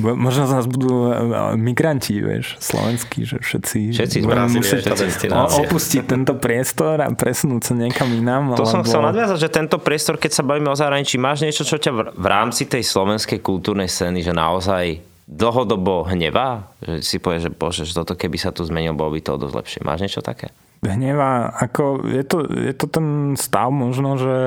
možno 0.00 0.44
z 0.44 0.52
nás 0.60 0.64
budú 0.68 1.08
migranti, 1.56 2.20
vieš, 2.20 2.60
slovenskí, 2.60 3.24
že 3.24 3.40
všetci, 3.40 3.96
všetci 3.96 4.16
budeme 4.28 4.60
musieť 4.60 4.92
opustiť 5.32 6.02
tento 6.04 6.36
priestor 6.48 7.04
a 7.04 7.12
presunúť 7.12 7.62
sa 7.68 7.72
niekam 7.76 8.08
inám. 8.08 8.56
To 8.56 8.64
alebo... 8.64 8.72
som 8.72 8.80
chcel 8.80 9.04
nadviazať, 9.04 9.36
že 9.36 9.52
tento 9.52 9.76
priestor, 9.76 10.16
keď 10.16 10.40
sa 10.40 10.42
bavíme 10.48 10.72
o 10.72 10.76
zahraničí, 10.80 11.20
máš 11.20 11.44
niečo, 11.44 11.68
čo 11.68 11.76
ťa 11.76 12.16
v 12.16 12.26
rámci 12.26 12.64
tej 12.64 12.80
slovenskej 12.80 13.44
kultúrnej 13.44 13.92
scény, 13.92 14.24
že 14.24 14.32
naozaj 14.32 15.04
dlhodobo 15.28 16.08
hnevá? 16.08 16.72
Že 16.80 16.94
si 17.04 17.16
povieš, 17.20 17.42
že 17.44 17.52
bože, 17.52 17.82
že 17.84 17.92
toto 17.92 18.16
keby 18.16 18.40
sa 18.40 18.48
tu 18.48 18.64
zmenil, 18.64 18.96
bolo 18.96 19.12
by 19.12 19.20
to 19.20 19.36
dosť 19.36 19.54
lepšie. 19.60 19.80
Máš 19.84 20.00
niečo 20.08 20.24
také? 20.24 20.48
Hnevá, 20.80 21.52
ako 21.52 22.08
je 22.08 22.24
to, 22.24 22.48
je 22.48 22.72
to 22.72 22.86
ten 22.88 23.36
stav 23.36 23.68
možno, 23.68 24.16
že, 24.16 24.40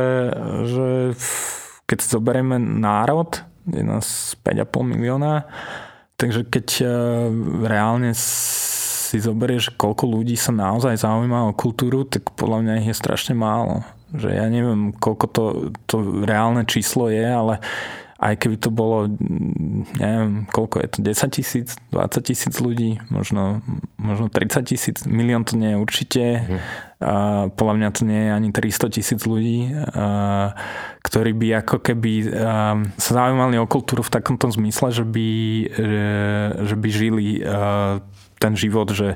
že 0.66 0.88
keď 1.86 1.98
zoberieme 2.02 2.58
národ, 2.58 3.46
je 3.70 3.84
nás 3.86 4.34
5,5 4.42 4.96
milióna, 4.96 5.46
takže 6.18 6.48
keď 6.50 6.68
e, 6.82 6.86
reálne 7.68 8.16
si 9.12 9.20
zoberieš, 9.20 9.76
koľko 9.76 10.08
ľudí 10.08 10.40
sa 10.40 10.56
naozaj 10.56 11.04
zaujíma 11.04 11.52
o 11.52 11.58
kultúru, 11.58 12.08
tak 12.08 12.32
podľa 12.40 12.64
mňa 12.64 12.74
ich 12.80 12.96
je 12.96 13.02
strašne 13.04 13.36
málo. 13.36 13.84
Že 14.16 14.40
ja 14.40 14.48
neviem, 14.48 14.96
koľko 14.96 15.26
to, 15.28 15.44
to 15.84 16.24
reálne 16.24 16.64
číslo 16.64 17.12
je, 17.12 17.28
ale 17.28 17.60
aj 18.22 18.38
keby 18.38 18.56
to 18.62 18.70
bolo, 18.70 19.10
neviem, 19.98 20.46
koľko 20.54 20.86
je 20.86 20.88
to, 20.94 21.00
10 21.02 21.38
tisíc, 21.42 21.68
20 21.90 22.22
tisíc 22.22 22.54
ľudí, 22.62 23.02
možno, 23.10 23.66
možno 23.98 24.30
30 24.30 24.62
tisíc, 24.62 24.98
milión 25.10 25.42
to 25.42 25.58
nie 25.58 25.74
je 25.74 25.82
určite, 25.82 26.24
mm. 26.46 26.60
a 27.02 27.14
podľa 27.50 27.74
mňa 27.82 27.90
to 27.98 28.02
nie 28.06 28.22
je 28.22 28.32
ani 28.32 28.50
300 28.54 28.94
tisíc 28.94 29.20
ľudí, 29.26 29.74
a, 29.74 30.54
ktorí 31.02 31.34
by 31.34 31.66
ako 31.66 31.82
keby 31.82 32.12
a, 32.30 32.78
sa 33.02 33.12
zaujímali 33.26 33.58
o 33.58 33.66
kultúru 33.66 34.06
v 34.06 34.14
takomto 34.14 34.54
zmysle, 34.54 34.94
že 34.94 35.02
by, 35.02 35.30
že, 35.74 36.06
že 36.62 36.76
by 36.78 36.88
žili 36.94 37.42
a, 37.42 38.06
ten 38.42 38.58
život, 38.58 38.90
že 38.90 39.14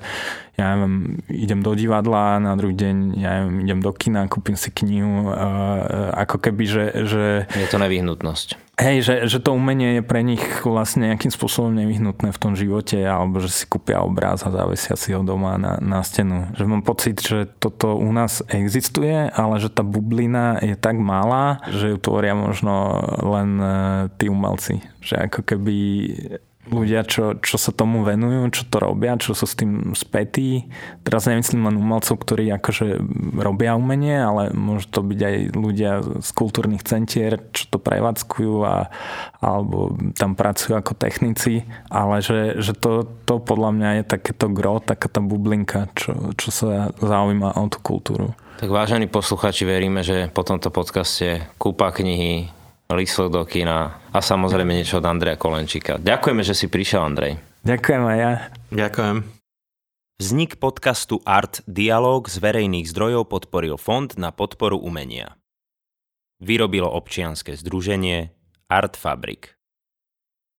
ja 0.56 0.78
neviem, 0.78 1.20
idem 1.34 1.66
do 1.66 1.74
divadla, 1.74 2.38
na 2.38 2.54
druhý 2.54 2.78
deň 2.78 2.96
ja 3.18 3.42
neviem, 3.42 3.58
idem 3.66 3.80
do 3.82 3.92
kina, 3.92 4.30
kúpim 4.30 4.54
si 4.54 4.70
knihu, 4.70 5.34
ako 6.14 6.38
keby, 6.38 6.64
že, 6.64 6.86
že... 7.10 7.24
Je 7.52 7.68
to 7.68 7.82
nevyhnutnosť. 7.82 8.62
Hej, 8.76 9.08
že, 9.08 9.16
že 9.32 9.40
to 9.40 9.56
umenie 9.56 10.00
je 10.00 10.04
pre 10.04 10.20
nich 10.20 10.44
vlastne 10.68 11.08
nejakým 11.08 11.32
spôsobom 11.32 11.72
nevyhnutné 11.72 12.36
v 12.36 12.42
tom 12.44 12.60
živote, 12.60 13.00
alebo 13.08 13.40
že 13.40 13.48
si 13.48 13.64
kúpia 13.64 14.04
obráz 14.04 14.44
a 14.44 14.52
závesia 14.52 15.00
si 15.00 15.16
ho 15.16 15.24
doma 15.24 15.56
na, 15.56 15.80
na 15.80 16.04
stenu. 16.04 16.52
Že 16.60 16.64
mám 16.68 16.84
pocit, 16.84 17.24
že 17.24 17.48
toto 17.48 17.96
u 17.96 18.12
nás 18.12 18.44
existuje, 18.52 19.32
ale 19.32 19.64
že 19.64 19.72
tá 19.72 19.80
bublina 19.80 20.60
je 20.60 20.76
tak 20.76 21.00
malá, 21.00 21.64
že 21.72 21.96
ju 21.96 21.98
tvoria 22.04 22.36
možno 22.36 23.00
len 23.24 23.50
e, 23.64 23.68
tí 24.20 24.28
umelci. 24.28 24.84
Že 25.00 25.32
ako 25.32 25.40
keby 25.48 25.78
ľudia, 26.70 27.06
čo, 27.06 27.38
čo 27.38 27.62
sa 27.62 27.70
tomu 27.70 28.02
venujú, 28.02 28.50
čo 28.50 28.64
to 28.66 28.78
robia, 28.82 29.18
čo 29.22 29.38
sú 29.38 29.46
s 29.46 29.54
tým 29.58 29.94
spätí. 29.94 30.66
Teraz 31.06 31.30
nemyslím 31.30 31.70
len 31.70 31.78
umelcov, 31.78 32.18
ktorí 32.18 32.50
akože 32.58 32.98
robia 33.38 33.78
umenie, 33.78 34.18
ale 34.18 34.50
môžu 34.54 34.90
to 34.90 35.02
byť 35.06 35.20
aj 35.22 35.36
ľudia 35.54 35.92
z 36.22 36.30
kultúrnych 36.34 36.82
centier, 36.82 37.38
čo 37.54 37.70
to 37.70 37.78
prevádzkujú 37.78 38.56
a, 38.66 38.90
alebo 39.42 39.94
tam 40.18 40.34
pracujú 40.34 40.74
ako 40.78 40.98
technici, 40.98 41.66
ale 41.94 42.26
že, 42.26 42.58
že 42.58 42.74
to, 42.74 43.06
to 43.30 43.38
podľa 43.38 43.72
mňa 43.76 43.90
je 44.02 44.04
takéto 44.18 44.50
gro, 44.50 44.82
taká 44.82 45.06
tá 45.06 45.22
bublinka, 45.22 45.90
čo, 45.94 46.34
čo 46.34 46.50
sa 46.50 46.90
zaujíma 46.98 47.62
o 47.62 47.66
tú 47.70 47.80
kultúru. 47.82 48.34
Tak 48.56 48.72
vážení 48.72 49.12
posluchači, 49.12 49.68
veríme, 49.68 50.00
že 50.00 50.32
po 50.32 50.40
tomto 50.48 50.72
podcaste 50.72 51.44
kúpa 51.60 51.92
knihy, 51.92 52.55
lístok 52.94 53.28
do 53.34 53.42
kina 53.50 53.98
a 54.14 54.20
samozrejme 54.22 54.70
niečo 54.70 55.02
od 55.02 55.10
Andreja 55.10 55.40
Kolenčíka. 55.40 55.98
Ďakujeme, 55.98 56.46
že 56.46 56.54
si 56.54 56.70
prišiel, 56.70 57.02
Andrej. 57.02 57.42
Ďakujem 57.66 58.04
aj 58.06 58.18
ja. 58.22 58.34
Ďakujem. 58.70 59.18
Vznik 60.16 60.62
podcastu 60.62 61.20
Art 61.28 61.60
Dialog 61.68 62.30
z 62.30 62.40
verejných 62.40 62.88
zdrojov 62.88 63.28
podporil 63.28 63.76
Fond 63.76 64.14
na 64.16 64.30
podporu 64.32 64.80
umenia. 64.80 65.36
Vyrobilo 66.40 66.88
občianske 66.88 67.58
združenie 67.58 68.32
Art 68.70 68.96
Fabrik. 68.96 69.55